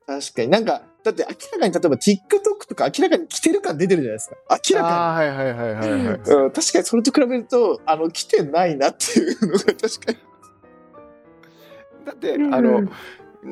[0.07, 0.47] 確かに。
[0.49, 4.35] なんか、だって明らかに例えば TikTok とか明らかに来てる感出てるじゃないですか。
[4.71, 5.99] 明らかああー、はいはいはいはいはい。
[5.99, 6.05] に。
[6.07, 10.17] うん、確かにそれと比べると、あの、来てないなっていうのが確かに。
[12.05, 12.81] だって、あの、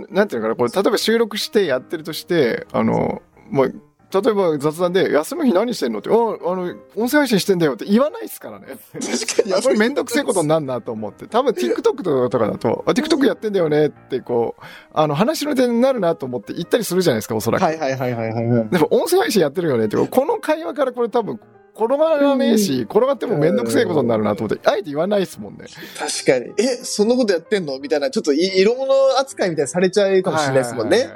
[0.10, 3.82] なんていうのかな、これ、例えば収録してやってるとして、あの、もう、
[4.14, 8.68] 例えば雑談で、休む日何してんのって、あ、あの、音声配信してんだよって言わないですからね。
[8.94, 9.54] 確かに。
[9.54, 11.26] あこれめんどくせえことになんなと思って。
[11.26, 14.64] 多分 TikTok とかだと、あ、TikTok やってんだよねって、こう、
[14.94, 17.64] あの、話の点になるなと思って言ったりするじゃないですか、おそらく。
[17.64, 18.70] はいはいはいはいはいはい。
[18.70, 21.40] でも、音声配信やってるよねって、この会話からこれ多分、
[21.76, 25.66] 転がらねえし、転がってもめんどくせえことになるなと思って、あえて言わないですもんね。
[25.98, 26.54] 確かに。
[26.58, 27.80] え、そんなことやってんの？
[27.80, 31.10] みたいな、ちょっとい色物扱いみたいにされちゃうかもしれないですもんね。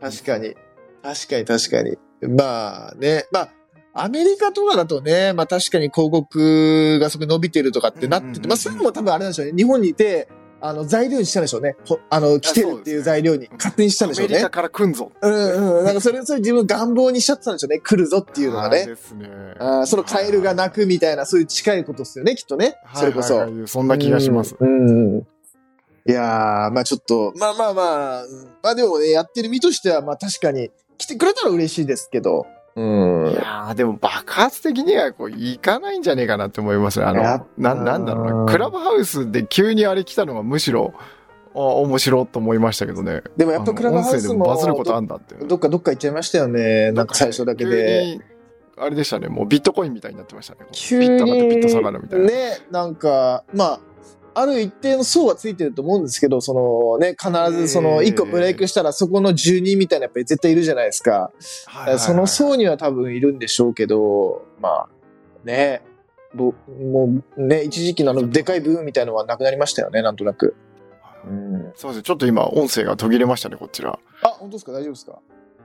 [0.00, 0.54] 確かに。
[1.02, 1.98] 確かに確かに。
[2.34, 3.50] まあね、まあ、
[3.92, 9.52] アメリカとかだとね、まあ確かに広告がそこに伸びてるとかってなってて、まあそういうのも多分あれなんでしょうね。
[9.54, 10.28] 日本にいて、
[10.60, 11.76] あの、材料にしたんでしょうね。
[11.86, 14.50] ほあの、来てるっていう材料に勝手にしたんでしょうねアメリカ。
[14.50, 15.10] から来んぞ。
[15.20, 15.84] うんうん。
[15.84, 17.80] なんかそれ、それ自分願望にしちゃってたんでしょうね。
[17.80, 18.86] 来るぞっていうのがね。
[18.86, 19.28] ですね。
[19.58, 22.76] あーそのカエルが鳴くみたいな、そういう近いことですよね、きっとね。
[22.94, 23.34] それこそ。
[23.34, 24.56] はいはいはいそんな気がします。
[24.58, 25.26] うん。
[26.06, 27.82] いやー、まあちょっと、まあまあま
[28.18, 32.46] あ、うんまあでもね、やってる身としては、まあ確かに、来てくれたら嬉しいですけど。
[32.76, 33.34] うんい。
[33.34, 37.06] やーでも爆発的にはこういかないんじゃねえかなって思いますね。
[37.06, 38.52] あの、な、なんだろううんな。
[38.52, 40.94] クラブハウスで急にあれ来たのがむしろ、
[41.54, 43.22] あ面白いと思いましたけどね。
[43.36, 45.46] でもやっぱクラブハウスも声でもバズることあんだってど。
[45.46, 46.92] どっかどっか行っちゃいましたよね。
[46.92, 48.20] なんか最初だけで。
[48.76, 49.28] あれでしたね。
[49.28, 50.60] もうビットコインみたいになってましたね。
[50.72, 52.26] 急ビット上がってビット下にがるみたいな。
[52.26, 52.32] ね、
[52.70, 53.80] なんか、まあ、
[54.34, 61.10] ある一定の層はついてると思うんですけど、そのね、必ずその一個ブレイクしたらそこの住人みたいなやっぱり絶対いるじゃないですか。
[61.10, 61.20] はい
[61.66, 64.88] はいはいその層には多分いるんでしょうけど、まあ、
[65.44, 65.82] ね、
[66.34, 70.54] ぼもうね、一時期のあのでかいブームみたいのはなくなりましたよね、なんとなく。
[71.24, 72.02] うん、そうですね。
[72.02, 73.98] ちょっと今音声が途切れましたね、こちら。
[74.22, 74.72] あ、本当ですか？
[74.72, 75.18] 大丈夫ですか？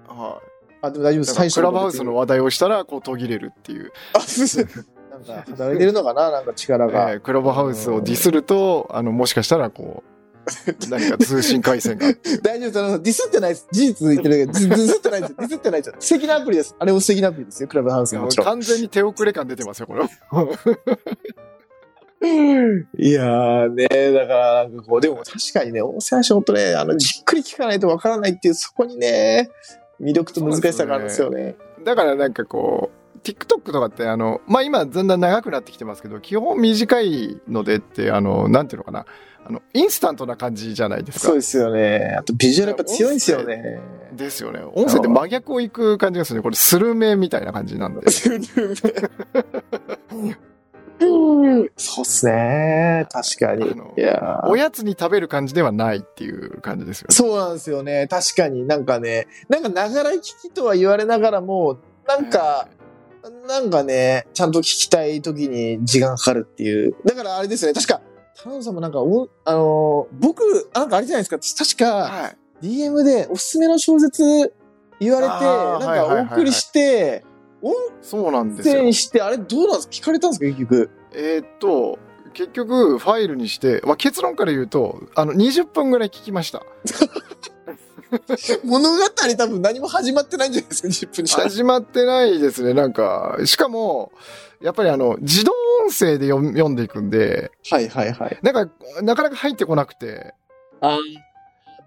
[0.08, 0.42] は
[0.82, 1.26] あ、でも大丈夫い。
[1.26, 1.30] です。
[1.30, 3.92] だからクラブハウスのの話題をしたら、こう途切れるっていう。
[4.14, 4.86] あ、すいません。
[5.16, 6.32] なんか、働いてるのかな？
[6.32, 7.12] なんか力が。
[7.12, 10.10] えークラブハウスをディスると、あの、もしかしたら、こう、
[10.92, 12.06] 何か通信回線が。
[12.44, 13.02] 大丈夫です。
[13.04, 13.68] ディスってないです。
[13.72, 15.36] 事実言ってるけど、 ディスってないです。
[15.36, 16.08] ディスってないです。
[16.08, 16.76] 素敵なアプリです。
[16.78, 17.70] あれも素敵なアプリですよ。
[17.70, 18.46] クラブハウスももちろん。
[18.46, 20.04] 完全に手遅れ感出てますよ、これ。
[22.98, 29.50] いやーね、だからなんかこう、でも確かにね、音声配信本当ね、あの、じっくり聞かないとわからないっていう、そこにね、
[30.02, 31.56] 魅力と難しさがあるんですよね。
[31.84, 39.06] だからなんかこう、TikTok とかってあの、まあ、今だんだん長くなってきてますけど、基本短いのでって、あの、なんていうのかな。
[39.48, 41.28] あの、インスタントな感じじゃないですか。
[41.28, 42.16] そうですよね。
[42.20, 43.80] あとビジュアルやっぱ強いんですよね。
[44.14, 44.62] ですよね。
[44.74, 46.44] 音声って真逆を行く感じがするね。
[46.44, 48.10] これ、スルメみたいな感じなんで。
[48.10, 48.32] そ
[52.02, 53.06] うっすね。
[53.12, 53.66] 確かに。
[53.98, 57.16] いやーおやつに食べる感じではないっていう感じですよね。
[57.16, 58.08] そうなんですよね。
[58.10, 62.68] 確かになんかね、なんかながら聞きとは言われながらも、なんか、
[63.48, 66.96] なんかね、ちゃんと聞きたい時に時間かかるっていう。
[67.06, 67.74] だからあれですよね。
[67.74, 68.02] 確か、
[68.42, 70.42] 田野さんもなんかお、あのー僕、
[70.74, 71.66] なんかあれじゃないですか。
[71.66, 72.38] 確か、はい。
[72.66, 74.54] DM でおすすめの小説
[75.00, 75.80] 言われて、なん
[76.28, 77.24] かお送りして、
[77.62, 78.76] 音そうなんですよ。
[78.76, 79.94] 声にして、あれどうなんですか？
[79.94, 80.46] 聞かれたんですか？
[80.46, 80.90] 結局。
[81.14, 81.98] えーっと、
[82.34, 86.62] 結局、ファイルにして、まあ、結論から言うと、あの、20分ぐらい聞きました。
[88.64, 88.98] 物語
[89.38, 91.38] 多分何も始まってないんじゃないですか ?10 分じゃ。
[91.38, 93.38] 始まってないですね、なんか。
[93.46, 94.12] しかも、
[94.62, 95.52] やっぱりあの、自動
[95.84, 98.40] 音声で読んでいくんで、はいはいはい。
[98.42, 100.34] なんか、なかなか入ってこなくて、
[100.82, 100.98] あ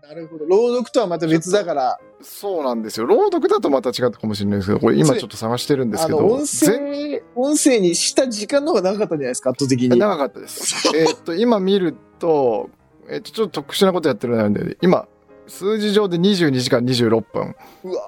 [0.09, 0.47] なるほど。
[0.47, 3.07] 朗読とはまた別だから、そうなんですよ。
[3.07, 9.99] 朗読だとまた違ったかもしれないですけど、これ今ちょっと探してるんですけど、音全声、音声にした時間の方が長かったんじゃないですか圧倒的に。
[9.99, 10.97] 長かったです。
[10.97, 12.71] えーっと、今見ると、
[13.07, 15.09] えーっと、ちょっと特殊なことやってるので、今、
[15.49, 17.57] 数字上で22時間26分。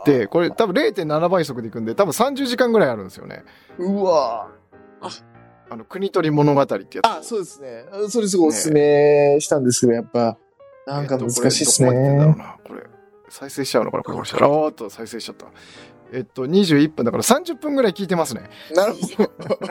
[0.05, 3.45] で、これ多分0.7倍速でいくんで、多分30時間ぐらいあるんですよね。
[3.79, 4.49] うわ
[5.71, 7.01] あの、国取物語ってやつ。
[7.05, 7.85] あ、そうですね。
[8.09, 10.37] それすごいおすすめしたんですけど、やっぱ、
[10.87, 12.39] なんか難しいっすえっとこれどこ。
[12.39, 12.83] なこれ、
[13.29, 15.47] 再生しちゃうのかなこれ、これ、あーっと再生しちゃった。
[16.13, 18.51] えっと、21分だから30分ぐらい聞いてますね。
[18.75, 19.31] なるほど。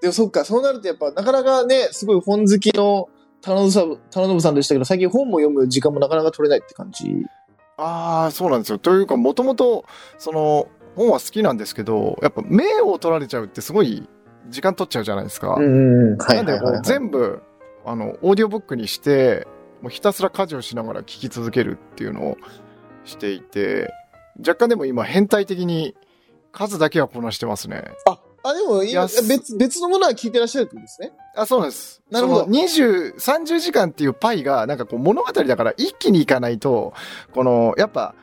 [0.00, 3.08] でもそっか、そうなるとやっぱなかなかね、すごい本好きの
[3.46, 7.24] 田野さん、でしたけど、最近本も読む時間もなかなか取れないって感じ。
[7.76, 8.78] ああ、そうなんですよ。
[8.78, 9.84] というか、もともと、
[10.18, 10.66] その、
[10.96, 14.08] 本は好きなんですけど、やっぱ目を取られちゃうってすごい
[14.48, 15.56] 時間取っちゃうじゃないですか。
[15.60, 15.62] な
[16.42, 17.42] んで、こう全部、
[17.84, 19.46] あの、オーディオブックにして、
[19.80, 22.36] もうひたすら家事をしながら聞き続けるっていうのを
[23.04, 23.92] していて、
[24.38, 25.94] 若干でも今変態的に
[26.50, 27.84] 数だけはこなしてますね。
[28.08, 28.18] あ、
[28.48, 31.12] あ、でも今別、別のものは聞いてらっしゃるってことですね。
[31.34, 32.02] あ、そうなんです。
[32.10, 36.94] なるほどその20、30時間っていうパイが、なんかこう物語だから一気にいかないと、
[37.32, 38.14] この、やっぱ、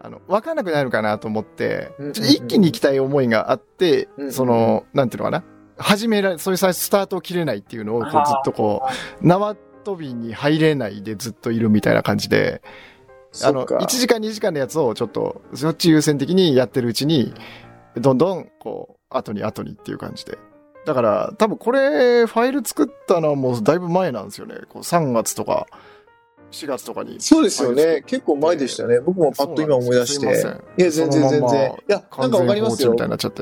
[0.00, 5.44] あの、わかんなくなるかなと思ってうんうんうん、ちょっと一気に行きたい思いがあってうんうんう、んその、なんていうのかな。
[5.76, 8.12] 始められ、そういうさスタートを切れないっていうのを、ずっ
[8.44, 8.82] とこ
[9.22, 9.54] う、縄
[9.84, 12.62] 跳びに入れないでずっといるみたいな感じで、
[13.42, 17.32] あの、そっか1時間2時間のやつをちょっと、そっち優先的にやってるうちに、
[17.96, 20.38] どんどん、こう、後に後にっていう感じで。
[20.86, 24.56] だから、多分これ、ファイル作ったのはもうだいぶ前なんですよね。
[24.68, 25.66] こう3月とか、
[26.50, 27.20] 4月とかに。
[27.20, 27.72] そうですよ。
[27.72, 29.00] ね結構前でしたね。
[29.00, 30.26] 僕もパッと今思い出して。
[30.26, 31.72] いや、全然全然。
[31.88, 32.96] いや、なんかわかりますよ。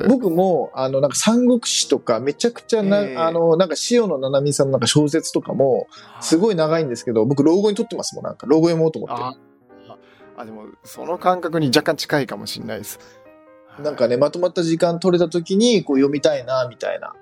[0.09, 5.87] 僕も、あの、なんか三国志とか、めちゃくちゃな、ええあの、なんか塩野七海さんのなんか小説とかも、
[6.19, 9.37] すごい長いんですけど、僕、老後に撮ってますもん、なんか、老後読もうと思っあ
[10.35, 12.99] あ、でも、その感覚に若干近いかもしれないです。
[13.77, 13.83] て。
[13.83, 17.13] なんかね、まとまった時間取れた時に、こう読みたいな、みたいな。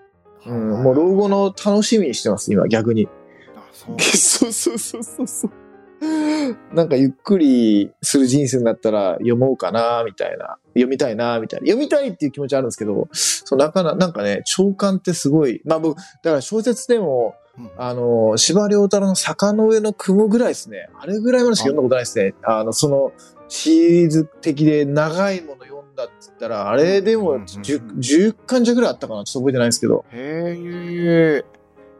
[0.48, 3.08] うん、もう老後の楽しみにしてます、今、逆に。
[3.56, 5.52] あそう そうそうそうそうそう。
[6.74, 10.58] なんかゆっくりする人生になったら読もうかな、みたいな。
[10.74, 11.68] 読みたいな、みたいな。
[11.68, 20.90] 読みたいっていう気持ちあるんですけど、そう、なかななんかね、長官ってすごい、まあ僕、だから小説でも、うんあの、司馬遼太郎の坂の上の雲ぐらいですね。
[21.00, 22.34] あれぐらいまでしか読んだことないですね。
[22.44, 23.14] あの、その、
[23.48, 30.06] シリーズ的で長いもの読んだって言ったら、あれでもうんうんうん 10, 10巻弱ぐらいあったかなちょっと覚えてないんですけど。
[30.12, 31.46] へえ。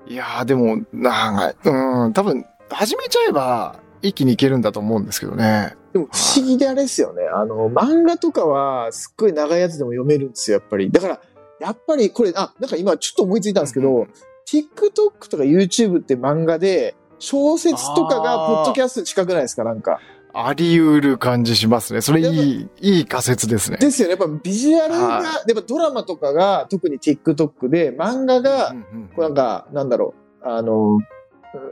[0.08, 1.56] いやーでも、長い。
[1.64, 5.76] うん、多分、始めちゃえば、一気にいけるんだと思うんですけどね。
[5.94, 7.24] でも不思議であれですよね。
[7.24, 10.92] あの、漫画とかはすっごい長いやつでも読めるんですよ、やっぱり。
[10.92, 11.22] だから、
[11.60, 14.10] やっぱりこれ、あ、なんか今ちょっと思いついたんですけど、うん
[14.46, 20.00] TikTok とか YouTube って漫画で、小説とかがポッドキャストに近くないですかなんか。
[20.38, 22.02] あり得る感じしますね。
[22.02, 23.78] それいい、いい仮説ですね。
[23.78, 24.12] ですよね。
[24.12, 28.76] やっぱビジュアルが、はいやっぱドラマとかが特に TikTok で、漫画が、
[29.16, 30.14] こうなんか、なんだろ
[30.44, 31.00] う、あの、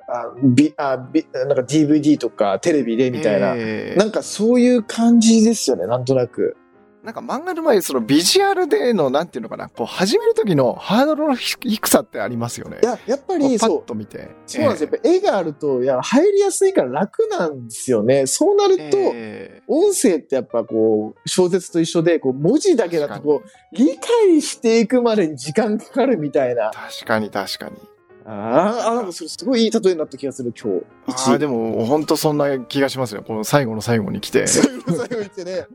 [0.07, 6.55] あビあビなんか DVD とかテレビでみたいな、えーなんかそういう感じですよね、なんとなく。
[7.04, 12.80] なんか漫画の前、そのビジュアルでの、なんていうのかな、こう始める時のハードルの低さってありますよね。
[12.82, 13.86] いや、やっぱりそうパッ。
[13.88, 14.30] と見て。
[14.45, 14.89] そうなんですよ。
[14.93, 18.26] やっぱ絵があると、いや、入りやすいから楽なんですよね。
[18.26, 26.72] そうなると、え音声ってやっぱこう、小説と一緒で、こう、文字だけだとこう、理解していくまでに時間かかるみたいな。
[26.72, 27.76] ー確かに確かに。
[28.26, 30.86] ああ、なんかそれすごいいい例えになった気がする、今日。
[31.30, 33.24] ああ、でも、本当そんな気がしますよ。
[33.24, 34.47] この最後の最後に来て。
[34.47, 35.68] 最後の最後に来てね。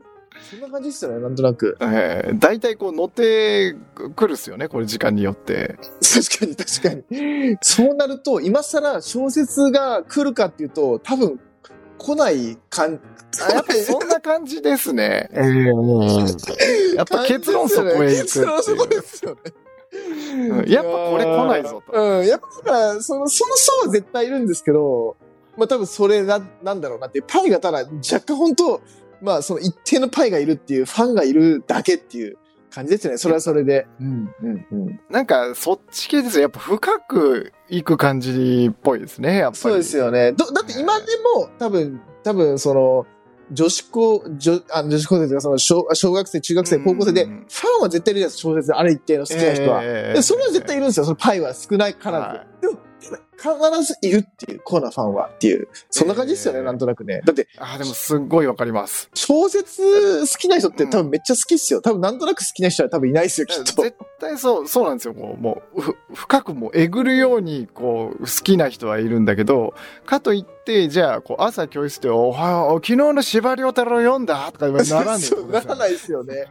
[0.49, 1.77] そんな感じですよね、なんとなく。
[1.81, 3.75] ええー、大体こう乗って
[4.15, 5.77] くるっすよね、これ時間によって。
[6.01, 7.57] 確かに確かに。
[7.61, 11.39] そうなると、今更小説が来るかっていうと、多分
[11.97, 12.99] 来ない感
[13.47, 15.29] あやっぱりそんな感じですね。
[15.33, 15.41] え
[16.93, 19.39] えやっぱ結論そこへ行くってそこですよね。
[19.43, 19.59] うん
[20.69, 22.19] やっぱこれ来ないぞと。
[22.19, 25.17] うん、やっぱだから、その、その層は絶対いるんですけど、
[25.57, 28.81] まあ多分それな、なんだろうなって、パイがただ若干本当
[29.21, 32.37] まあその一定のパイがいるっていう、ファンがいるだけっていう
[32.73, 33.17] 感じですよね。
[33.17, 33.87] それはそれで。
[33.99, 34.99] うん、うん、うん。
[35.09, 36.43] なんか、そっち系ですよ。
[36.43, 39.57] やっぱ深く行く感じっぽいですね、やっぱり。
[39.57, 40.31] そうですよね。
[40.33, 41.05] どだって今で
[41.35, 43.05] も多分、多分その、
[43.51, 47.43] 女子高、女あ女子高生とか、その小小学生、中学生、高校生で、フうんァ
[47.79, 49.81] ンは絶対いるじゃないですか、小説である一定の好きな人は。
[49.83, 52.37] ええでそれは絶対いるんですよ、そのパイは少ないからず。
[52.37, 52.47] はい
[53.41, 57.21] 必ずいるっていう、コーナーファンはっていう、そんな感じですよね、ええなんとなくね。
[57.25, 59.09] だって、ああ、でもすっごいわかります。
[59.13, 61.81] 小説好きな人って多分めっちゃ好きっすよ。
[61.81, 63.81] 多分なんとなく好きな人は多分いないっすよ、きっと。
[63.81, 65.13] 絶対そう、そうなんですよ。
[65.13, 69.73] もう、もうふ深くもうえぐるように、こう、好きな人はいるんだけど、
[70.05, 76.47] かといって、じゃあ、こう、朝教室で、おはよう、昨日の司馬遼太郎読んだとか言われならねえ そうならないですよね。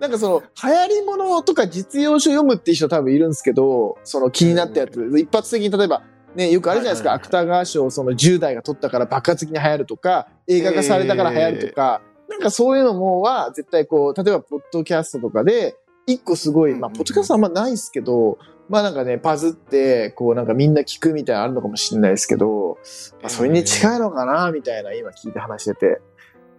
[0.00, 6.02] なんかその、流行り物とか実用書読むっていう人多分いるんですけど、その気になったやつ、一発的に例えば、
[6.34, 15.76] ね、よくあるじゃないですか、芥川賞その10代が取ったから爆発的に流行るとか、映画化されたから流行るとか、なんかそういうのもは、絶対こう、例えば、ポッドキャストとかで、
[16.06, 22.78] 一個すごい、まあ、ポッドキャストあんまないですけど、まあなんかね、パズって、こうなんかみんな聞くみたいなのあるのかもしれないですけど、
[23.20, 26.00] まあそれに近いのかな、みたいな今聞いて話してて、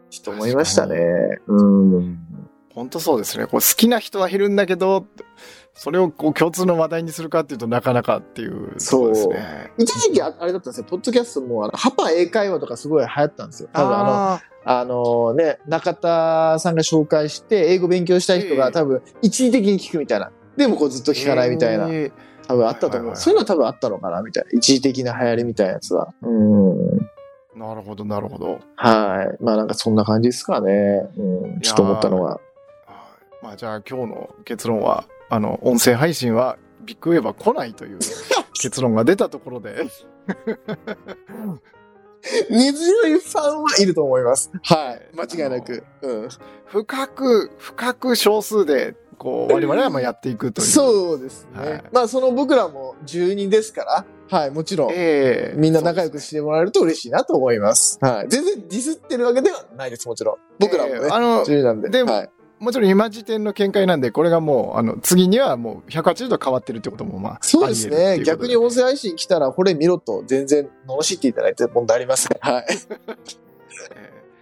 [0.09, 0.99] ちょっと思いましたね。
[1.47, 2.19] うん。
[2.75, 3.45] 本当そうですね。
[3.45, 5.05] こう好きな人はいるんだけど、
[5.73, 9.71] それをこう共通の話題にするかっていうとなかなかっていうところですね。
[9.77, 13.69] 一時期ああれだったんですよ、ポッドキャストも、あの、ハパ英会話とかすごい流行ったんですよ。
[13.71, 20.31] 多分あの、ああのね、中田さんが紹介して、英語勉強したい人がええ多分一時的に聞くみたいな。
[20.55, 21.87] でもこうずっとー聞かないみたいな。
[21.87, 22.11] えー
[22.47, 22.99] 多分あったと思う。
[22.99, 24.49] はいはいはいそういうのは多分あったのかなみたいな。
[24.51, 26.13] 一時的な流行りみたいなやつは。
[26.21, 26.97] うん。
[27.55, 28.59] なるほど、なるほど。
[28.75, 29.43] はい。
[29.43, 31.07] まあなんかそんな感じですかね。
[31.17, 31.61] うん。
[31.61, 32.31] ちょっと思ったのは。
[32.31, 32.39] はい
[33.43, 37.99] まあじゃあ今日の結論は、あの、音声配信はビッグウェーバー来ないという
[38.61, 39.85] 結論が出たところで、
[42.49, 44.51] 根強いファンはいると思います。
[44.61, 45.15] はい。
[45.15, 45.85] 間違いなく。
[46.01, 46.29] うん。
[46.65, 50.67] 深く、深く少数で、こう、我々はまあやっていくという。
[50.67, 50.69] う。
[50.69, 51.59] そうですね。
[51.59, 54.91] はいまあその僕らも住人ですから、はい、もちろん。
[54.91, 57.97] ええみんな仲良くしてもらえると嬉しいなと思います。
[58.01, 58.27] はい。
[58.27, 60.35] 全然ディスってるわけではないです、もちろん。
[60.59, 60.99] 僕らもね。
[61.03, 61.89] ええあの住人なんで。
[61.89, 62.29] でもはい。
[62.61, 68.19] もちろん今時点の見解なんで、これがもう、あの、次にはもう180度変わってるってことも、まあ、そうですね。
[68.23, 72.37] 逆に音声配信来たら、これ見ろと全然罵っていただいて問題ありません。
[72.39, 72.65] はい。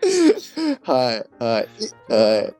[0.03, 1.25] え はい。
[1.39, 1.67] はい。
[2.13, 2.53] はい。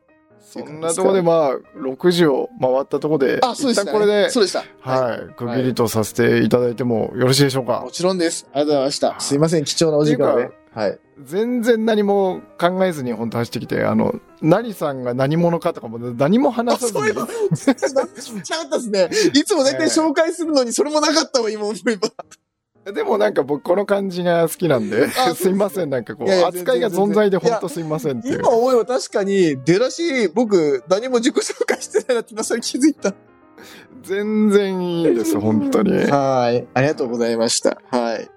[0.49, 3.91] そんなところでまあ、6時を回ったところで、あ、そうでした、ね。
[3.91, 4.63] 一旦これで、そうでした。
[4.79, 7.81] はい、区切りとさせていただいてもよろしいでしょうか？
[7.81, 7.91] も。
[7.91, 8.47] ちろんです。
[8.51, 9.19] ありがとうございました。
[9.19, 9.63] すいません。
[9.65, 10.49] 貴重なお時間で。
[10.73, 10.99] はい。
[11.23, 18.09] 全然何も考えずに本当走ってきて、あの、何さんが何者かとかも何もあ、話さずにそういえば、 なかっ
[18.69, 19.09] たですね。
[19.33, 22.09] いつも大体紹介するのに、それもなかったわ、今思えば。
[22.93, 28.49] でもなんか僕この感じが好きなんで、あすいません、なんかこう、いやいや扱いが存在で本当すいませんっていう今。
[28.49, 33.13] 思えば確かに、出だし、僕、何も自己紹介してないなって今それ気づいた。
[34.03, 35.91] 全然いいです、 本当に。
[35.93, 36.67] はい。
[36.73, 37.81] ありがとうございました。
[37.91, 38.29] はい。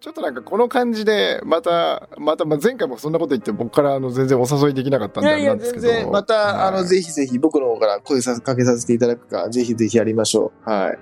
[0.00, 5.86] ちょっとなんかこの感じで、また、また、まあ、前回もそんなこと言って僕からあの全然お誘いできなかったんであいやいや、れなんですけど。
[5.86, 10.70] 全然、また、あの、はいぜひぜひ、僕の方から声さかけさせていただくか、ぜひぜひやりましょう。
[10.70, 10.98] はい。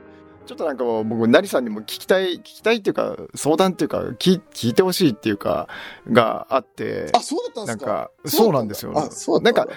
[0.47, 5.69] ちょっとなんかもう僕、成さんにも聞きたい、聞きたいっていうか、相談っていうか、聞聞いてほしいっていうか、
[6.11, 7.87] があって、あ、そうだったんですか？
[7.87, 8.93] なんか、そうなんですよ。
[8.97, 9.69] あ、そうなんか、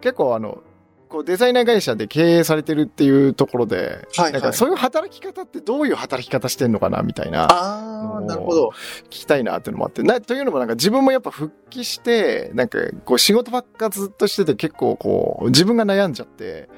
[0.00, 0.62] 結構あの、
[1.08, 8.70] こうデザイナー会社で経営されてるっていうところで、はいなんかそういう働き方ってどういう働き方してんのかなみたいな、あー、なるほど。
[9.04, 16.68] 聞きたいなっていうのもあって、なというのもなんか自分もやっぱ復帰して、なんかこう仕事ばっかずっとしてて結構こう自分が悩んじゃって、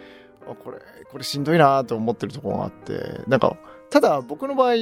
[0.48, 0.78] あこれ、
[1.16, 3.56] これしんどいなと思ってるところがあって、なんか、
[3.88, 4.72] ただ僕の場合、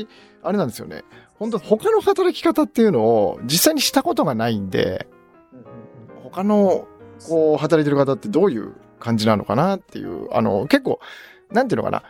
[0.43, 1.05] あれなんですよね。
[1.37, 5.07] 本当他の働き方っていうのを実際にしたことがないんで、
[6.25, 6.89] 他の
[7.29, 10.99] こう働いてる方ってどういう感じなのかなっていう、あの結構、
[11.53, 12.03] なんていうのかな、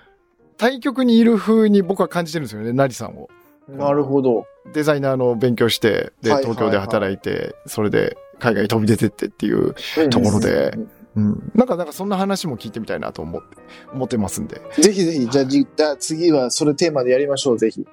[0.56, 3.28] 対局にいる風に僕は感じてるんですよね、成さんを。
[3.68, 4.46] なるほど。
[4.72, 9.74] デザイナーの勉強して、で、東京で働いて、それで海外に飛び出てってっていう
[10.08, 10.72] ところで、
[11.16, 11.52] うん。
[11.54, 13.56] なんか、なんかそんな話も聞いてみたいなと思って、
[13.92, 14.60] 思ってますんで。
[14.78, 17.86] ぜひぜひ、じゃあ、じゃ次はそれテーマでやりましょう、ぜひ。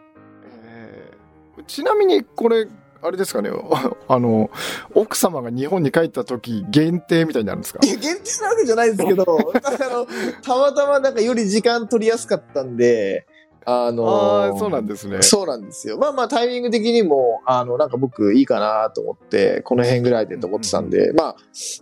[0.65, 2.67] えー、ちなみに、これ、
[3.03, 3.49] あれですかね、
[4.07, 4.49] あの、
[4.93, 7.80] 奥様が日本に帰った時限定みたいになるんですか？
[7.84, 9.24] いや、限定なわけじゃないですけど、
[9.63, 10.07] あの、
[10.43, 13.26] たまたまなんかより時間取りやすかったんで、
[13.66, 15.22] あのー、そうなんですね。
[15.22, 15.97] そうなんですよ。
[15.97, 21.36] まあまあタイミング的にも、あの、なんか僕いいかなと思って、この辺ぐらいでと思ってたんで、うん、まあ、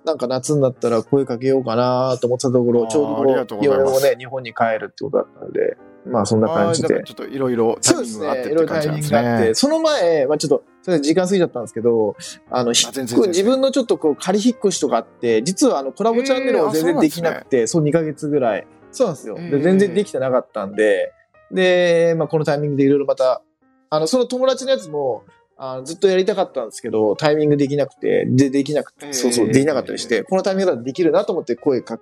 [0.05, 7.03] なんか夏になったら声かけようかなと思ってたところ、ちょうどこう、嫁もね、日本に帰るってことだったので、まあそんな感じで。
[7.05, 9.17] ちょっといろいろタイミングがあってって感じなんですね。
[9.17, 9.31] そうですね。
[9.31, 9.53] いろいろタイミングがあって。
[9.53, 12.15] その前、まあちょっと、それ時間過ぎちゃったんですけど、
[12.49, 18.67] あの、自分のちょっとこう仮引っ越しとかあって、実はあのコラボチャンネルも全然できなくて、そう,、2ヶ月ぐらい。
[18.91, 19.35] そうなんですよ。
[19.35, 21.13] で全然できてなかったんで、
[21.51, 23.41] で、まあ、このタイミングでいろいろまた、
[23.89, 25.23] あの、その友達のやつも、
[25.61, 31.99] あずっとやりたかったんですけど、タイミングできなくて、で、できなくて、そうそう、できなかったりして、このタイミングだとできるなと思って声か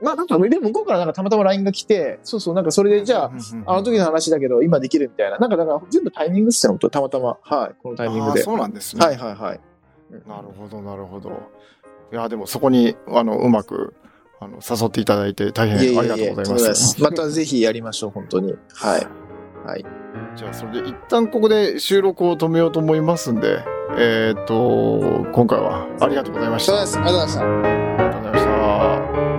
[0.00, 3.32] まあなんか、でも向こうからなんかたまたま LINE が来て、そうそう、なんかそれでじゃあ、
[3.66, 5.38] あの時の話だけど今できるみたいな。
[5.38, 7.38] なんかだから全部タイミングっすよ、たまたま。
[7.42, 8.42] はい、このタイミングで。
[8.42, 9.04] そうなんですね。
[9.04, 9.60] はいはいはい。
[10.28, 11.30] なるほど、なるほど。
[12.12, 13.94] いや、でもそこに、あの、うまく、
[14.40, 17.02] あの、誘っていただいて大変ありがとうございます。
[17.02, 18.54] またぜひやりましょう、本当に。
[18.74, 19.06] はい。
[19.66, 19.84] はい。
[20.36, 23.64] じゃあ、それで一旦ここで収録を止めようと思いますんで、
[23.96, 26.82] えっ、ー、と、今回はありがとうございました。
[26.82, 27.40] ありがとうございました。
[27.42, 29.33] ありがとうございました。